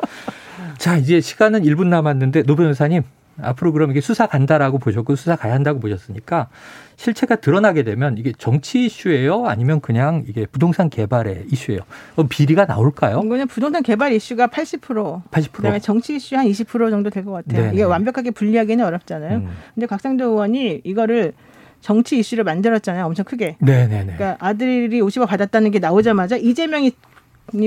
[0.77, 3.03] 자, 이제 시간은 1분 남았는데 노 변호사님
[3.43, 6.47] 앞으로 그럼 이게 수사 간다라고 보셨고 수사 가야 한다고 보셨으니까
[6.95, 9.45] 실체가 드러나게 되면 이게 정치 이슈예요?
[9.47, 11.79] 아니면 그냥 이게 부동산 개발의 이슈예요?
[12.29, 13.21] 비리가 나올까요?
[13.21, 15.51] 그냥 부동산 개발 이슈가 80%, 80%.
[15.51, 17.61] 그다음에 정치 이슈 한 20% 정도 될 것 같아요.
[17.63, 17.73] 네네.
[17.73, 19.37] 이게 완벽하게 분리하기는 어렵잖아요.
[19.37, 19.49] 음.
[19.75, 21.33] 근데 곽상도 의원이 이거를
[21.81, 23.05] 정치 이슈를 만들었잖아요.
[23.05, 23.57] 엄청 크게.
[23.59, 24.13] 네네네.
[24.17, 26.91] 그러니까 아들이 50억 받았다는 게 나오자마자 이재명이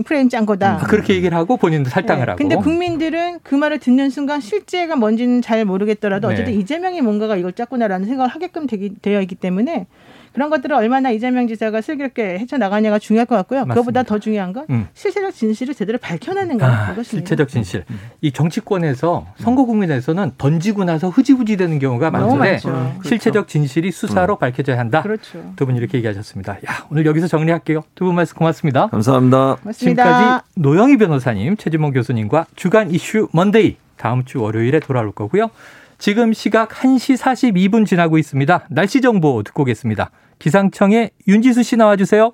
[0.05, 0.75] 프레임 짠 거다.
[0.75, 2.31] 아, 그렇게 얘기를 하고 본인도 살당을 네.
[2.31, 2.39] 하고.
[2.39, 6.35] 근데 국민들은 그 말을 듣는 순간 실제가 뭔지는 잘 모르겠더라도 네.
[6.35, 9.87] 어쨌든 이재명이 뭔가가 이걸 짰구나라는 생각을 하게끔 되기, 되어 있기 때문에
[10.35, 13.61] 그런 것들을 얼마나 이재명 지사가 슬기롭게 헤쳐나가냐가 중요할 것 같고요.
[13.61, 13.75] 맞습니다.
[13.75, 14.89] 그것보다 더 중요한 건 음.
[14.93, 17.85] 실체적 진실을 제대로 밝혀내는 거 아, 실체적 진실.
[17.89, 18.01] 음.
[18.21, 22.95] 이 정치권에서 선거 국민에서는 던지고 나서 흐지부지 되는 경우가 많은데 그렇죠.
[23.05, 24.39] 실체적 진실이 수사로 음.
[24.39, 25.03] 밝혀져야 한다.
[25.03, 25.53] 그렇죠.
[25.57, 26.55] 두 분 이렇게 얘기하셨습니다.
[26.57, 27.83] 야, 오늘 여기서 정리할게요.
[27.95, 28.89] 두 분 말씀 고맙습니다.
[28.89, 29.57] 감사합니다.
[29.63, 30.05] 고맙습니다.
[30.05, 35.51] 지금까지 노영희 변호사님, 최지몽 교수님과 주간 이슈 먼데이 다음 주 월요일에 돌아올 거고요.
[35.99, 38.67] 지금 시각 1시 42분 지나고 있습니다.
[38.69, 40.11] 날씨 정보 듣고 오겠습니다.
[40.45, 42.33] 기상청의 윤지수 씨 나와주세요.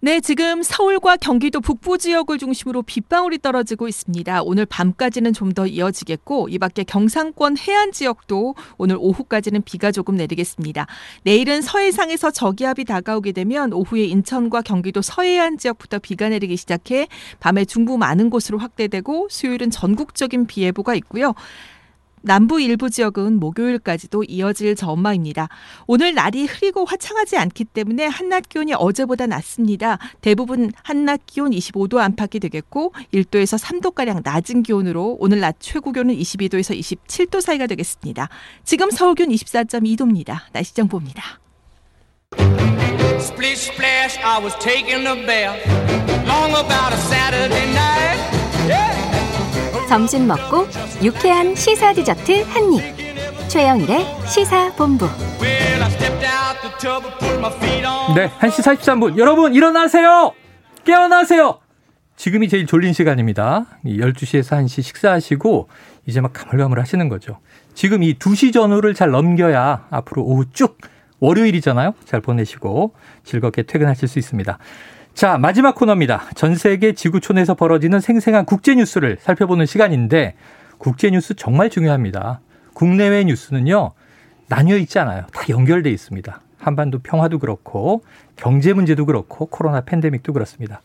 [0.00, 4.42] 네, 지금 서울과 경기도 북부 지역을 중심으로 빗방울이 떨어지고 있습니다.
[4.42, 10.88] 오늘 밤까지는 좀 더 이어지겠고, 이 밖에 경상권 해안 지역도 오늘 오후까지는 비가 조금 내리겠습니다.
[11.22, 17.06] 내일은 서해상에서 저기압이 다가오게 되면 오후에 인천과 경기도 서해안 지역부터 비가 내리기 시작해
[17.38, 21.34] 밤에 중부 많은 곳으로 확대되고 수요일은 전국적인 비 예보가 있고요.
[22.24, 25.48] 남부 일부 지역은 목요일까지도 이어질 전망입니다.
[25.86, 29.98] 오늘 날이 흐리고 화창하지 않기 때문에 한낮 기온이 어제보다 낮습니다.
[30.22, 36.78] 대부분 한낮 기온 25도 안팎이 되겠고 1도에서 3도가량 낮은 기온으로 오늘 낮 최고 기온은 22도에서
[36.78, 38.30] 27도 사이가 되겠습니다.
[38.64, 40.40] 지금 서울 기온 24.2도입니다.
[40.52, 41.40] 날씨 정보입니다.
[43.18, 45.60] Splish splash, I was taking a bath
[46.26, 48.43] long about a Saturday night.
[49.88, 50.66] 점심 먹고
[51.02, 52.82] 유쾌한 시사 디저트 한 입.
[53.48, 55.06] 최영일의 시사본부.
[58.14, 59.18] 네, 1시 43분.
[59.18, 60.32] 여러분, 일어나세요!
[60.84, 61.60] 깨어나세요!
[62.16, 63.66] 지금이 제일 졸린 시간입니다.
[63.84, 65.68] 12시에서 1시 식사하시고,
[66.06, 67.38] 이제 막 가물가물 하시는 거죠.
[67.74, 70.78] 지금 이 2시 전후를 잘 넘겨야 앞으로 오후 쭉
[71.20, 71.94] 월요일이잖아요.
[72.04, 74.58] 잘 보내시고 즐겁게 퇴근하실 수 있습니다.
[75.14, 76.24] 자, 마지막 코너입니다.
[76.34, 80.34] 전 세계 지구촌에서 벌어지는 생생한 국제 뉴스를 살펴보는 시간인데
[80.78, 82.40] 국제 뉴스 정말 중요합니다.
[82.72, 83.92] 국내외 뉴스는요.
[84.48, 85.26] 나뉘어 있지 않아요.
[85.32, 86.40] 다 연결돼 있습니다.
[86.58, 88.02] 한반도 평화도 그렇고
[88.34, 90.82] 경제 문제도 그렇고 코로나 팬데믹도 그렇습니다.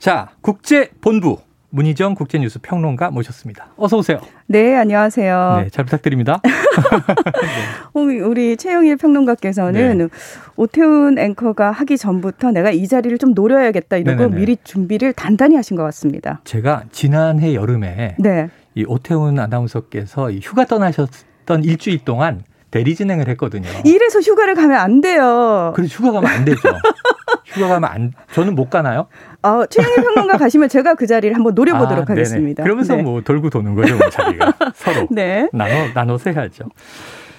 [0.00, 1.38] 자, 국제 본부
[1.70, 3.68] 문희정 국제뉴스 평론가 모셨습니다.
[3.76, 4.20] 어서 오세요.
[4.46, 5.60] 네, 안녕하세요.
[5.64, 6.40] 네, 잘 부탁드립니다.
[7.94, 8.20] 네.
[8.20, 10.08] 우리 최영일 평론가께서는 네.
[10.56, 14.36] 오태훈 앵커가 하기 전부터 내가 이 자리를 좀 노려야겠다 이러고 네네네.
[14.36, 16.40] 미리 준비를 단단히 하신 것 같습니다.
[16.44, 18.48] 제가 지난해 여름에 네.
[18.74, 23.68] 이 오태훈 아나운서께서 휴가 떠나셨던 일주일 동안 대리 진행을 했거든요.
[23.84, 25.72] 이래서 휴가를 가면 안 돼요.
[25.74, 26.60] 그래서 휴가 가면 안 되죠.
[27.48, 29.06] 휴가 가면 안, 저는 못 가나요?
[29.42, 32.62] 어, 최영일 평론가 가시면 제가 그 자리를 한번 노려보도록 아, 하겠습니다.
[32.62, 33.02] 그러면서 네.
[33.02, 34.52] 뭐 돌고 도는 거죠, 뭐 자리가.
[34.74, 35.08] 서로.
[35.10, 35.48] 네.
[35.52, 36.64] 나눠, 나눠서 해야죠.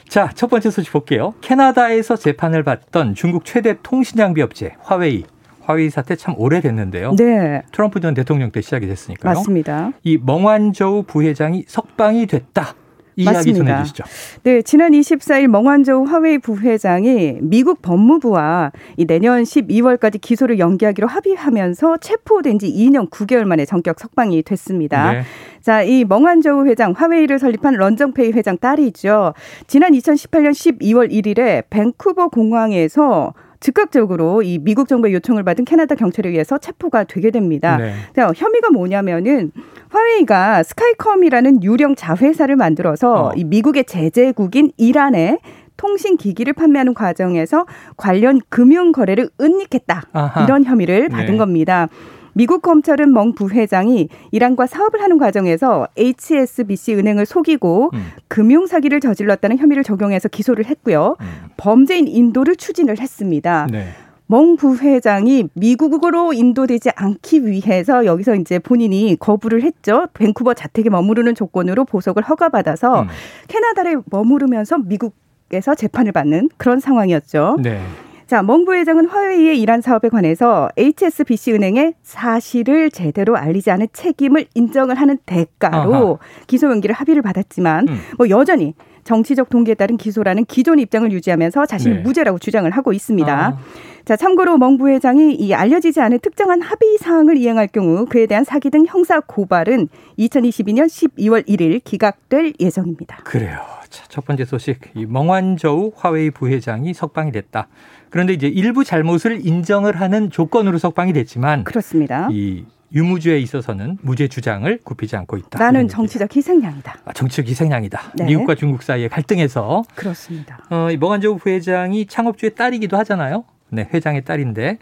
[0.08, 1.34] 자, 첫 번째 소식 볼게요.
[1.42, 5.26] 캐나다에서 재판을 받던 중국 최대 통신장비 업체 화웨이.
[5.62, 7.16] 화웨이 사태 참 오래됐는데요.
[7.16, 7.62] 네.
[7.72, 9.36] 트럼프 전 대통령 때 시작이 됐으니까요.
[9.36, 9.92] 맞습니다.
[10.04, 12.74] 이 멍완저우 부회장이 석방이 됐다.
[13.20, 13.58] 이 맞습니다.
[13.58, 14.04] 이야기 전해주시죠.
[14.44, 22.60] 네, 지난 24일 멍완저우 화웨이 부회장이 미국 법무부와 이 내년 12월까지 기소를 연기하기로 합의하면서 체포된
[22.60, 25.12] 지 2년 9개월 만에 전격 석방이 됐습니다.
[25.12, 25.24] 네.
[25.62, 29.34] 자, 이 멍완저우 회장 화웨이를 설립한 런정페이 회장 딸이죠.
[29.68, 36.58] 지난 2018년 12월 1일에 밴쿠버 공항에서 즉각적으로 이 미국 정부의 요청을 받은 캐나다 경찰에 의해서
[36.58, 37.76] 체포가 되게 됩니다.
[37.76, 37.94] 네.
[38.16, 39.52] 혐의가 뭐냐면은
[39.90, 43.34] 화웨이가 스카이컴이라는 유령 자회사를 만들어서 어.
[43.36, 45.40] 이 미국의 제재국인 이란에
[45.78, 47.66] 통신 기기를 판매하는 과정에서
[47.98, 50.04] 관련 금융 거래를 은닉했다.
[50.12, 50.44] 아하.
[50.44, 51.38] 이런 혐의를 받은 네.
[51.38, 51.88] 겁니다.
[52.34, 58.06] 미국 검찰은 멍 부회장이 이란과 사업을 하는 과정에서 HSBC 은행을 속이고 음.
[58.28, 61.16] 금융 사기를 저질렀다는 혐의를 적용해서 기소를 했고요.
[61.20, 61.26] 음.
[61.58, 63.68] 범죄인 인도를 추진을 했습니다.
[63.72, 63.88] 네.
[64.32, 70.06] 멍 부회장이 미국으로 인도되지 않기 위해서 여기서 이제 본인이 거부를 했죠.
[70.14, 73.08] 밴쿠버 자택에 머무르는 조건으로 보석을 허가받아서 음.
[73.48, 77.58] 캐나다에 머무르면서 미국에서 재판을 받는 그런 상황이었죠.
[77.64, 77.82] 네.
[78.28, 84.94] 자, 멍 부회장은 화웨이의 이란 사업에 관해서 HSBC 은행에 사실을 제대로 알리지 않은 책임을 인정을
[84.94, 86.18] 하는 대가로 아하.
[86.46, 87.98] 기소 연기를 합의를 받았지만 음.
[88.20, 88.76] 뭐 여전히
[89.10, 92.02] 정치적 동기에 따른 기소라는 기존 입장을 유지하면서 자신이 네.
[92.02, 93.34] 무죄라고 주장을 하고 있습니다.
[93.34, 93.58] 아.
[94.06, 98.70] 자, 참고로 멍 부회장이 이 알려지지 않은 특정한 합의 사항을 이행할 경우 그에 대한 사기
[98.70, 99.88] 등 형사 고발은
[100.20, 103.22] 2022년 12월 1일 기각될 예정입니다.
[103.24, 103.60] 그래요.
[103.90, 104.80] 자, 첫 번째 소식.
[104.94, 107.68] 이 멍완저우 화웨이 부회장이 석방이 됐다.
[108.12, 112.28] 그런데 이제 일부 잘못을 인정을 하는 조건으로 석방이 됐지만 그렇습니다.
[112.32, 115.60] 이 유무죄에 있어서는 무죄 주장을 굽히지 않고 있다.
[115.60, 117.00] 나는 정치적 희생양이다.
[117.06, 118.14] 아, 정치적 희생양이다.
[118.16, 118.26] 네.
[118.26, 120.64] 미국과 중국 사이의 갈등에서 그렇습니다.
[120.70, 123.46] 어, 이 멍한조 회장이 창업주의 딸이기도 하잖아요.
[123.70, 124.80] 네, 회장의 딸인데.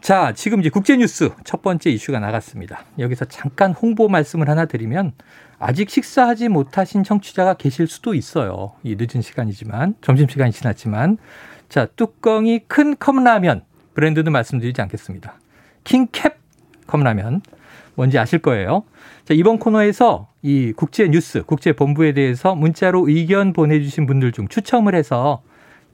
[0.00, 2.84] 자, 지금 이제 국제뉴스 첫 번째 이슈가 나갔습니다.
[2.98, 5.12] 여기서 잠깐 홍보 말씀을 하나 드리면
[5.58, 8.74] 아직 식사하지 못하신 청취자가 계실 수도 있어요.
[8.84, 11.18] 이 늦은 시간이지만 점심시간이 지났지만
[11.68, 13.62] 자, 뚜껑이 큰 컵라면
[13.94, 15.34] 브랜드는 말씀드리지 않겠습니다.
[15.84, 16.38] 킹캡
[16.88, 17.42] 컵라면
[17.94, 18.82] 뭔지 아실 거예요.
[19.24, 24.94] 자, 이번 코너에서 이 국제 뉴스, 국제 본부에 대해서 문자로 의견 보내주신 분들 중 추첨을
[24.94, 25.42] 해서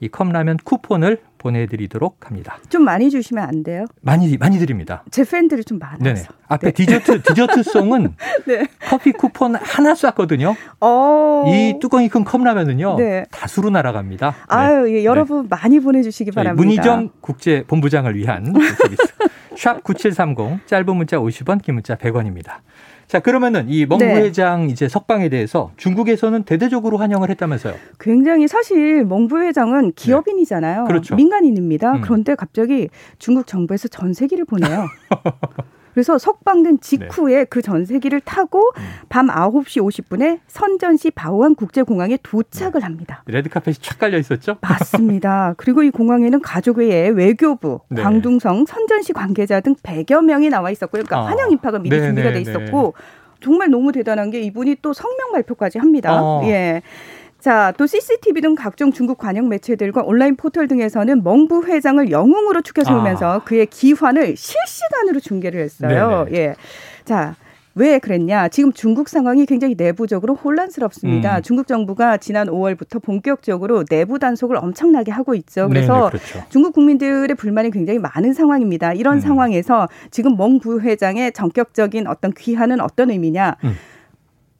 [0.00, 2.58] 이 컵라면 쿠폰을 보내드리도록 합니다.
[2.68, 3.84] 좀 많이 주시면 안 돼요?
[4.00, 5.04] 많이 많이 드립니다.
[5.10, 6.02] 제 팬들이 좀 많아서.
[6.02, 6.22] 네네.
[6.48, 6.72] 앞에 네.
[6.72, 8.14] 디저트 디저트 송은
[8.46, 8.66] 네.
[8.88, 10.54] 커피 쿠폰 하나 쐈거든요.
[10.80, 11.44] 어...
[11.46, 13.24] 이 뚜껑이 큰 컵라면은요 네.
[13.30, 14.30] 다수로 날아갑니다.
[14.30, 14.36] 네.
[14.48, 15.48] 아유 예, 여러분 네.
[15.50, 16.62] 많이 보내주시기 바랍니다.
[16.62, 18.52] 문희정 국제 본부장을 위한
[19.56, 22.60] 샵 9730 짧은 문자 50원, 긴 문자 100원입니다.
[23.06, 24.14] 자, 그러면은 이멍 네.
[24.14, 27.74] 부회장 이제 석방에 대해서 중국에서는 대대적으로 환영을 했다면서요?
[28.00, 30.82] 굉장히 사실 멍 부회장은 기업인이잖아요.
[30.82, 30.86] 네.
[30.86, 31.14] 그렇죠.
[31.14, 31.92] 민간인입니다.
[31.92, 32.00] 음.
[32.00, 32.88] 그런데 갑자기
[33.18, 34.88] 중국 정부에서 전 세기를 보내요.
[35.94, 37.44] 그래서 석방된 직후에 네.
[37.44, 38.82] 그 전세기를 타고 음.
[39.08, 42.80] 밤 9시 50분에 선전시 바오안 국제공항에 도착을 네.
[42.80, 43.22] 합니다.
[43.26, 44.56] 레드카펫이 촥 깔려 있었죠?
[44.60, 45.54] 맞습니다.
[45.56, 48.02] 그리고 이 공항에는 가족 외에 외교부, 네.
[48.02, 51.04] 광둥성, 선전시 관계자 등 100여 명이 나와 있었고요.
[51.04, 51.30] 그러니까 아.
[51.30, 52.94] 환영 인파가 미리 네, 준비가 돼 네, 있었고
[53.40, 56.20] 정말 너무 대단한 게 이분이 또 성명 발표까지 합니다.
[56.20, 56.42] 어.
[56.46, 56.82] 예.
[57.44, 62.82] 자, 또 CCTV 등 각종 중국 관영 매체들과 온라인 포털 등에서는 멍부 회장을 영웅으로 추켜
[62.84, 63.38] 세우면서 아.
[63.44, 66.24] 그의 기환을 실시간으로 중계를 했어요.
[66.24, 66.38] 네네.
[66.38, 66.54] 예.
[67.04, 67.36] 자,
[67.74, 68.48] 왜 그랬냐?
[68.48, 71.36] 지금 중국 상황이 굉장히 내부적으로 혼란스럽습니다.
[71.36, 71.42] 음.
[71.42, 75.68] 중국 정부가 지난 5월부터 본격적으로 내부 단속을 엄청나게 하고 있죠.
[75.68, 76.46] 그래서 네네, 그렇죠.
[76.48, 78.94] 중국 국민들의 불만이 굉장히 많은 상황입니다.
[78.94, 79.20] 이런 음.
[79.20, 83.56] 상황에서 지금 멍 부회장의 전격적인 어떤 귀환은 어떤 의미냐?
[83.64, 83.74] 음.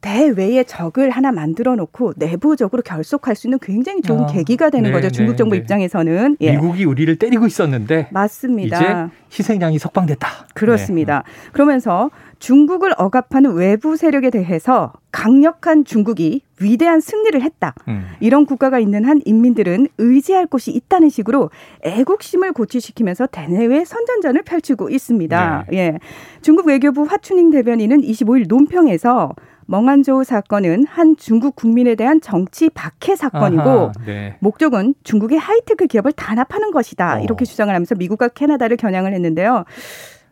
[0.05, 4.93] 대외의 적을 하나 만들어 놓고 내부적으로 결속할 수 있는 굉장히 좋은 아, 계기가 되는 네,
[4.93, 5.09] 거죠.
[5.09, 5.63] 중국 네, 정부 네.
[5.63, 6.37] 입장에서는.
[6.43, 6.53] 예.
[6.53, 8.77] 미국이 우리를 때리고 있었는데 맞습니다.
[8.77, 10.29] 이제 희생양이 석방됐다.
[10.53, 11.25] 그렇습니다.
[11.25, 11.51] 네.
[11.53, 17.75] 그러면서 중국을 억압하는 외부 세력에 대해서 강력한 중국이 위대한 승리를 했다.
[17.89, 18.07] 음.
[18.21, 21.49] 이런 국가가 있는 한 인민들은 의지할 곳이 있다는 식으로
[21.81, 25.67] 애국심을 고취시키면서 대내외 선전전을 펼치고 있습니다.
[25.71, 25.79] 네.
[25.79, 25.99] 예.
[26.43, 29.33] 중국 외교부 화춘잉 대변인은 25일 논평에서
[29.67, 34.37] 멍한조우 사건은 한 중국 국민에 대한 정치 박해 사건이고 아하, 네.
[34.41, 37.19] 목적은 중국의 하이테크 기업을 단합하는 것이다.
[37.19, 37.21] 어.
[37.21, 39.65] 이렇게 주장을 하면서 미국과 캐나다를 겨냥을 했는데요.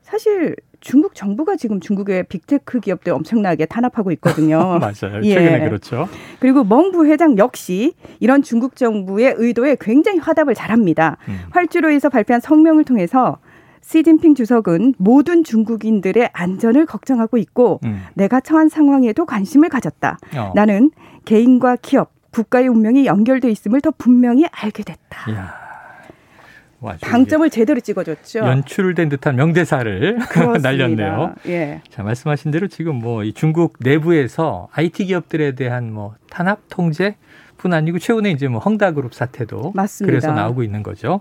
[0.02, 4.58] 사실 중국 정부가 지금 중국의 빅테크 기업들 엄청나게 탄압하고 있거든요.
[4.80, 5.22] 맞아요.
[5.22, 5.34] 예.
[5.34, 6.08] 최근에 그렇죠.
[6.40, 11.16] 그리고 멍 부 회장 역시 이런 중국 정부의 의도에 굉장히 화답을 잘합니다.
[11.28, 11.38] 음.
[11.50, 13.38] 활주로에서 발표한 성명을 통해서
[13.82, 18.04] 시진핑 주석은 모든 중국인들의 안전을 걱정하고 있고 음.
[18.14, 20.18] 내가 처한 상황에도 관심을 가졌다.
[20.36, 20.52] 어.
[20.54, 20.90] 나는
[21.24, 25.30] 개인과 기업, 국가의 운명이 연결돼 있음을 더 분명히 알게 됐다.
[25.30, 25.62] 이야.
[27.00, 28.40] 방점을 제대로 찍어줬죠.
[28.40, 30.18] 연출된 듯한 명대사를
[30.62, 31.34] 날렸네요.
[31.46, 31.80] 예.
[31.90, 38.32] 자 말씀하신 대로 지금 뭐이 중국 내부에서 IT 기업들에 대한 뭐 탄압 통제뿐 아니고 최근에
[38.32, 40.10] 이제 뭐 헝다그룹 사태도 맞습니다.
[40.10, 41.20] 그래서 나오고 있는 거죠.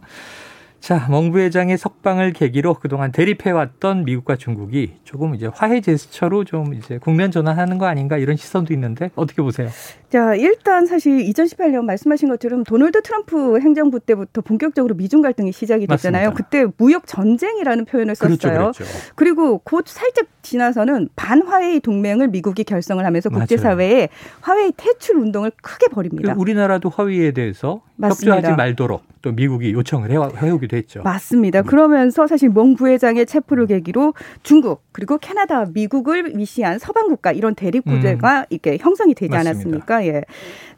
[0.82, 6.74] 자, 멍 부 회장의 석방을 계기로 그동안 대립해왔던 미국과 중국이 조금 이제 화해 제스처로 좀
[6.74, 9.70] 이제 국면 전환하는 거 아닌가 이런 시선도 있는데 어떻게 보세요?
[10.12, 16.32] 자, 일단 사실 2018년 말씀하신 것처럼 도널드 트럼프 행정부 때부터 본격적으로 미중 갈등이 시작이 됐잖아요.
[16.32, 16.49] 맞습니다.
[16.49, 18.38] 그때 무역 전쟁이라는 표현을 썼어요.
[18.38, 18.84] 그렇죠, 그렇죠.
[19.16, 24.09] 그리고 곧 살짝 지나서는 반화웨이 동맹을 미국이 결성을 하면서 국제사회에
[24.41, 26.36] 화웨이 퇴출 운동을 크게 벌입니다.
[26.38, 28.38] 우리나라도 화웨이에 대해서 맞습니다.
[28.38, 31.03] 협조하지 말도록 또 미국이 요청을 해오기도 했죠.
[31.03, 31.59] 맞습니다.
[31.59, 31.66] 음.
[31.66, 37.86] 그러면서 사실 몽 부회장의 체포를 계기로 중국 그리고 캐나다, 미국을 위시한 서방 국가 이런 대립
[37.86, 38.45] 구제가 음.
[38.49, 39.49] 이렇게 형성이 되지 맞습니다.
[39.51, 40.01] 않았습니까?
[40.06, 40.24] 예.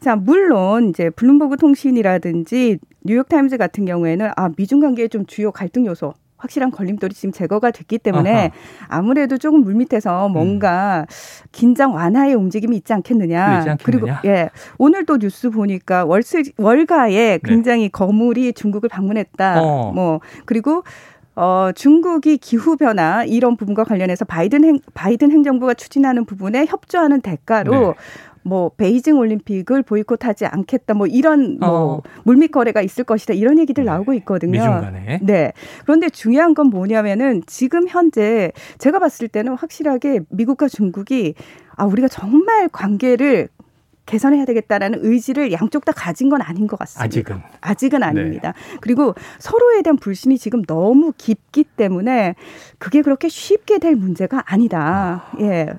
[0.00, 5.86] 자, 물론 이제 블룸버그 통신이라든지 뉴욕 타임즈 같은 경우에는 아 미중 관계의 좀 주요 갈등
[5.86, 6.14] 요소
[6.44, 8.50] 확실한 걸림돌이 지금 제거가 됐기 때문에 아하.
[8.88, 11.48] 아무래도 조금 물밑에서 뭔가 음.
[11.52, 13.76] 긴장 완화의 움직임이 있지 않겠느냐.
[13.82, 17.38] 그리고 예 오늘 또 뉴스 보니까 월스 월가에 네.
[17.42, 17.88] 굉장히 네.
[17.88, 19.62] 거물이 중국을 방문했다.
[19.62, 19.92] 어.
[19.92, 20.82] 뭐 그리고
[21.36, 27.72] 어, 중국이 기후 변화 이런 부분과 관련해서 바이든 행, 바이든 행정부가 추진하는 부분에 협조하는 대가로
[27.72, 27.94] 네.
[28.44, 32.02] 뭐 베이징 올림픽을 보이콧하지 않겠다 뭐 이런 뭐 어.
[32.24, 33.90] 물밑 거래가 있을 것이다 이런 얘기들 네.
[33.90, 34.52] 나오고 있거든요.
[34.52, 35.18] 미중 간에.
[35.22, 35.52] 네.
[35.82, 41.34] 그런데 중요한 건 뭐냐면은 지금 현재 제가 봤을 때는 확실하게 미국과 중국이
[41.76, 43.48] 아 우리가 정말 관계를
[44.06, 47.04] 개선해야 되겠다라는 의지를 양쪽 다 가진 건 아닌 것 같습니다.
[47.04, 48.06] 아직은 아직은 네.
[48.06, 48.52] 아닙니다.
[48.52, 48.76] 네.
[48.80, 52.34] 그리고 서로에 대한 불신이 지금 너무 깊기 때문에
[52.78, 55.24] 그게 그렇게 쉽게 될 문제가 아니다.
[55.32, 55.36] 아.
[55.40, 55.72] 예.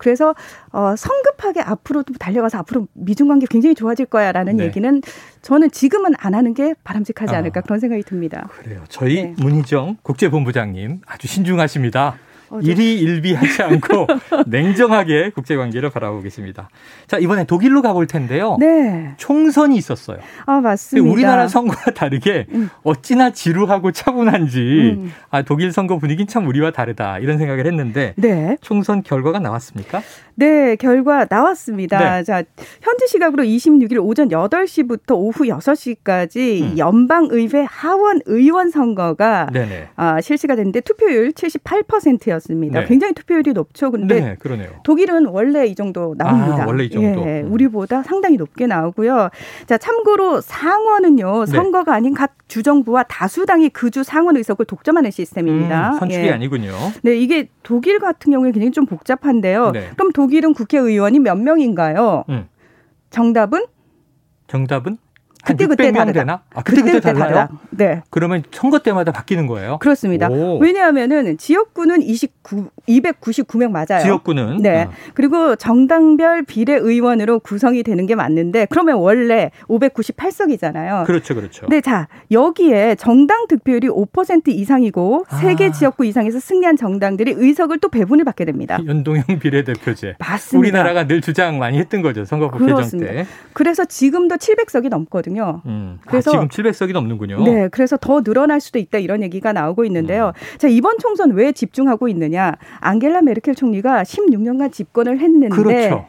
[0.00, 0.34] 그래서
[0.72, 4.64] 어, 성급하게 앞으로도 달려가서 앞으로 미중 관계 굉장히 좋아질 거야라는 네.
[4.64, 5.02] 얘기는
[5.42, 8.48] 저는 지금은 안 하는 게 바람직하지 않을까 아, 그런 생각이 듭니다.
[8.62, 8.82] 그래요.
[8.88, 9.34] 저희 네.
[9.38, 12.16] 문희정 국제본부장님 아주 신중하십니다.
[12.62, 14.06] 일이 일비하지 않고
[14.46, 16.68] 냉정하게 국제 관계를 바라보고 계십니다.
[17.06, 18.56] 자, 이번에 독일로 가볼 텐데요.
[18.58, 19.14] 네.
[19.16, 20.18] 총선이 있었어요.
[20.46, 21.08] 아, 맞습니다.
[21.08, 22.68] 우리나라 선거와 다르게 음.
[22.82, 24.58] 어찌나 지루하고 차분한지
[24.98, 25.12] 음.
[25.30, 28.56] 아, 독일 선거 분위기는 참 우리와 다르다 이런 생각을 했는데 네.
[28.60, 30.02] 총선 결과가 나왔습니까?
[30.34, 32.16] 네, 결과 나왔습니다.
[32.16, 32.24] 네.
[32.24, 32.42] 자,
[32.80, 36.78] 현지 시각으로 26일 오전 8시부터 오후 6시까지 음.
[36.78, 39.48] 연방의회 하원 의원 선거가
[39.96, 42.39] 아, 실시가 됐는데 투표율 78%였습니다.
[42.80, 42.86] 네.
[42.86, 43.90] 굉장히 투표율이 높죠.
[43.90, 44.70] 근데 네, 그러네요.
[44.82, 46.62] 독일은 원래 이 정도 나옵니다.
[46.64, 47.20] 아, 원래 이 정도.
[47.26, 49.28] 예, 우리보다 상당히 높게 나오고요.
[49.66, 51.44] 자, 참고로 상원은요.
[51.44, 51.52] 네.
[51.52, 55.90] 선거가 아닌 각 주정부와 다수당이 그 주 상원 의석을 독점하는 시스템입니다.
[55.94, 56.30] 음, 선출이 예.
[56.30, 56.72] 아니군요.
[57.02, 59.72] 네, 이게 독일 같은 경우에 굉장히 좀 복잡한데요.
[59.72, 59.90] 네.
[59.96, 62.24] 그럼 독일은 국회의원이 몇 명인가요?
[62.28, 62.46] 음.
[63.10, 63.66] 정답은?
[64.46, 64.98] 정답은?
[65.44, 66.20] 그때 그때 다르다.
[66.20, 66.42] 되나?
[66.54, 67.34] 아, 그때 그때, 그때 달라요?
[67.34, 67.60] 다르다.
[67.70, 68.02] 네.
[68.10, 69.78] 그러면 선거 때마다 바뀌는 거예요?
[69.78, 70.28] 그렇습니다.
[70.28, 70.58] 오.
[70.58, 74.02] 왜냐하면은 지역구는 29 299명 맞아요.
[74.02, 74.84] 지역구는 네.
[74.84, 74.90] 어.
[75.14, 81.04] 그리고 정당별 비례 의원으로 구성이 되는 게 맞는데 그러면 원래 598석이잖아요.
[81.04, 81.34] 그렇죠.
[81.34, 81.66] 그렇죠.
[81.68, 85.40] 네, 자, 여기에 정당 득표율이 5% 이상이고 아.
[85.40, 88.78] 3개 지역구 이상에서 승리한 정당들이 의석을 또 배분을 받게 됩니다.
[88.86, 90.16] 연동형 비례대표제.
[90.18, 90.58] 맞습니다.
[90.58, 92.24] 우리나라가 늘 주장 많이 했던 거죠.
[92.24, 93.26] 선거법 개정 때.
[93.52, 95.62] 그래서 지금도 700석이 넘거든요.
[95.66, 95.98] 음.
[96.00, 97.44] 아, 그래서 아, 지금 700석이 넘는군요.
[97.44, 100.32] 네, 그래서 더 늘어날 수도 있다 이런 얘기가 나오고 있는데요.
[100.34, 100.58] 음.
[100.58, 102.56] 자 이번 총선 왜 집중하고 있느냐?
[102.80, 106.06] 앙겔라 메르켈 총리가 16년간 집권을 했는데 그렇죠.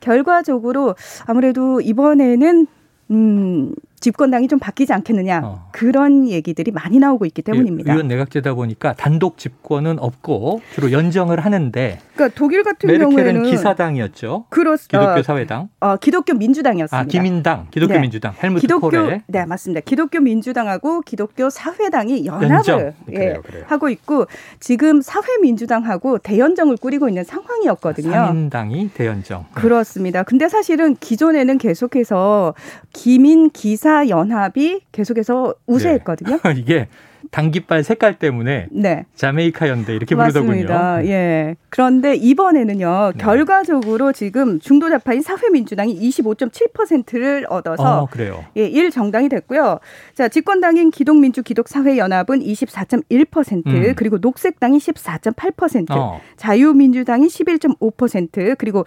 [0.00, 0.94] 결과적으로
[1.26, 2.66] 아무래도 이번에는
[3.10, 5.68] 음, 집권당이 좀 바뀌지 않겠느냐 어.
[5.72, 7.92] 그런 얘기들이 많이 나오고 있기 때문입니다.
[7.92, 12.00] 의원 내각제다 보니까 단독 집권은 없고 주로 연정을 하는데.
[12.14, 14.46] 그러니까 독일 같은 메르켈은 경우에는 기사당이었죠.
[14.50, 15.68] 그렇, 기독교 사회당.
[15.80, 16.98] 어, 기독교 민주당이었습니다.
[16.98, 18.00] 아 기민당, 기독교 네.
[18.00, 19.22] 민주당, 헬무트 기독교, 코레.
[19.28, 19.80] 네 맞습니다.
[19.80, 23.64] 기독교 민주당하고 기독교 사회당이 연합을 예, 그래요, 그래요.
[23.68, 24.26] 하고 있고
[24.60, 28.10] 지금 사회민주당하고 대연정을 꾸리고 있는 상황이었거든요.
[28.10, 29.46] 사민당이 대연정.
[29.54, 30.24] 그렇습니다.
[30.24, 32.54] 근데 사실은 기존에는 계속해서
[32.92, 36.38] 기민 기사 기사 연합이 계속해서 우세했거든요.
[36.42, 36.52] 네.
[36.56, 36.88] 이게
[37.30, 39.04] 당깃발 색깔 때문에 네.
[39.14, 40.50] 자메이카 연대 이렇게 부르더군요.
[40.50, 41.04] 맞습니다.
[41.06, 41.56] 예.
[41.68, 43.12] 그런데 이번에는요.
[43.14, 43.18] 네.
[43.22, 48.44] 결과적으로 지금 중도자파인 사회민주당이 25.7%를 얻어서 어, 그래요.
[48.56, 49.78] 예, 1 정당이 됐고요.
[50.14, 53.92] 자, 집권당인 기독민주 기독사회연합은 24.1% 음.
[53.96, 56.20] 그리고 녹색당이 14.8% 어.
[56.36, 58.84] 자유민주당이 11.5% 그리고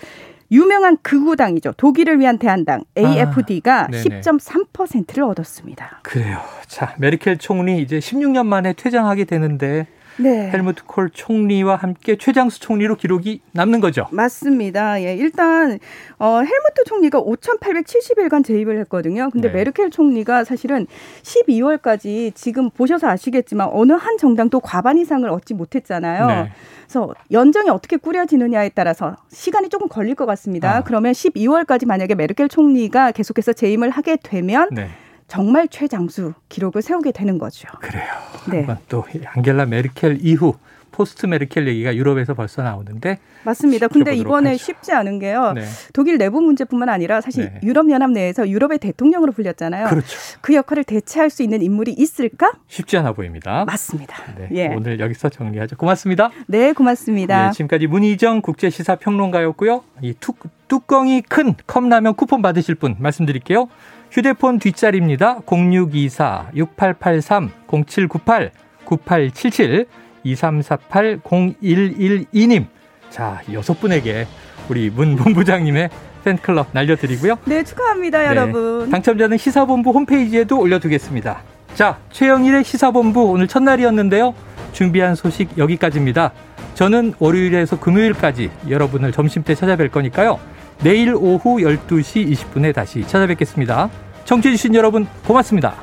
[0.52, 1.74] 유명한 극우당이죠.
[1.74, 6.00] 독일을 위한 대한당 AFD가 아, 10.3%를 얻었습니다.
[6.04, 6.40] 그래요.
[6.68, 9.88] 자, 메르켈 총리 이제 16년 만에 퇴장하게 되는데
[10.18, 10.50] 네.
[10.52, 14.08] 헬무트 콜 총리와 함께 최장수 총리로 기록이 남는 거죠.
[14.12, 15.02] 맞습니다.
[15.02, 15.80] 예, 일단
[16.18, 19.30] 어, 헬무트 총리가 5,870일간 재임을 했거든요.
[19.32, 19.54] 근데 네.
[19.56, 20.88] 메르켈 총리가 사실은
[21.24, 26.28] 12월까지 지금 보셔서 아시겠지만 어느 한 정당도 과반 이상을 얻지 못했잖아요.
[26.28, 26.52] 네.
[26.86, 30.78] 그래서 연정이 어떻게 꾸려지느냐에 따라서 시간이 조금 걸릴 것 같습니다.
[30.78, 30.84] 아.
[30.84, 34.90] 그러면 12월까지 만약에 메르켈 총리가 계속해서 재임을 하게 되면 네.
[35.28, 37.68] 정말 최장수 기록을 세우게 되는 거죠.
[37.80, 38.06] 그래요.
[38.52, 38.68] 네.
[38.88, 39.06] 또
[39.36, 40.56] 안겔라 메르켈 이후
[40.92, 43.90] 포스트 메르켈 얘기가 유럽에서 벌써 나오는데 맞습니다.
[43.90, 44.64] 근데 이번에 하죠.
[44.64, 45.52] 쉽지 않은 게요.
[45.54, 45.66] 네.
[45.92, 47.60] 독일 내부 문제뿐만 아니라 사실 네.
[47.64, 49.88] 유럽 연합 내에서 유럽의 대통령으로 불렸잖아요.
[49.88, 50.18] 그렇죠.
[50.40, 52.54] 그 역할을 대체할 수 있는 인물이 있을까?
[52.68, 53.66] 쉽지 않아 보입니다.
[53.66, 54.16] 맞습니다.
[54.38, 54.48] 네.
[54.54, 54.68] 예.
[54.68, 55.76] 오늘 여기서 정리하죠.
[55.76, 56.32] 고맙습니다.
[56.48, 57.48] 네, 고맙습니다.
[57.48, 59.84] 네, 지금까지 문희정 국제 시사 평론가였고요.
[60.02, 63.68] 이 툭, 뚜껑이 큰 컵라면 쿠폰 받으실 분 말씀드릴게요.
[64.16, 65.42] 휴대폰 뒷자리입니다.
[65.46, 68.52] 0624 6883 0798
[68.86, 69.88] 9877
[70.24, 72.66] 2348 0112님.
[73.10, 74.26] 자, 여섯 분에게
[74.70, 75.90] 우리 문 본부장님의
[76.24, 77.40] 팬클럽 날려드리고요.
[77.44, 78.90] 네, 축하합니다, 네, 여러분.
[78.90, 81.42] 당첨자는 시사본부 홈페이지에도 올려두겠습니다.
[81.74, 84.34] 자, 최영일의 시사본부 오늘 첫날이었는데요.
[84.72, 86.32] 준비한 소식 여기까지입니다.
[86.74, 90.40] 저는 월요일에서 금요일까지 여러분을 점심때 찾아뵐 거니까요.
[90.84, 93.90] 내일 오후 12시 20분에 다시 찾아뵙겠습니다.
[94.26, 95.76] 청취해주신 여러분 고맙습니다.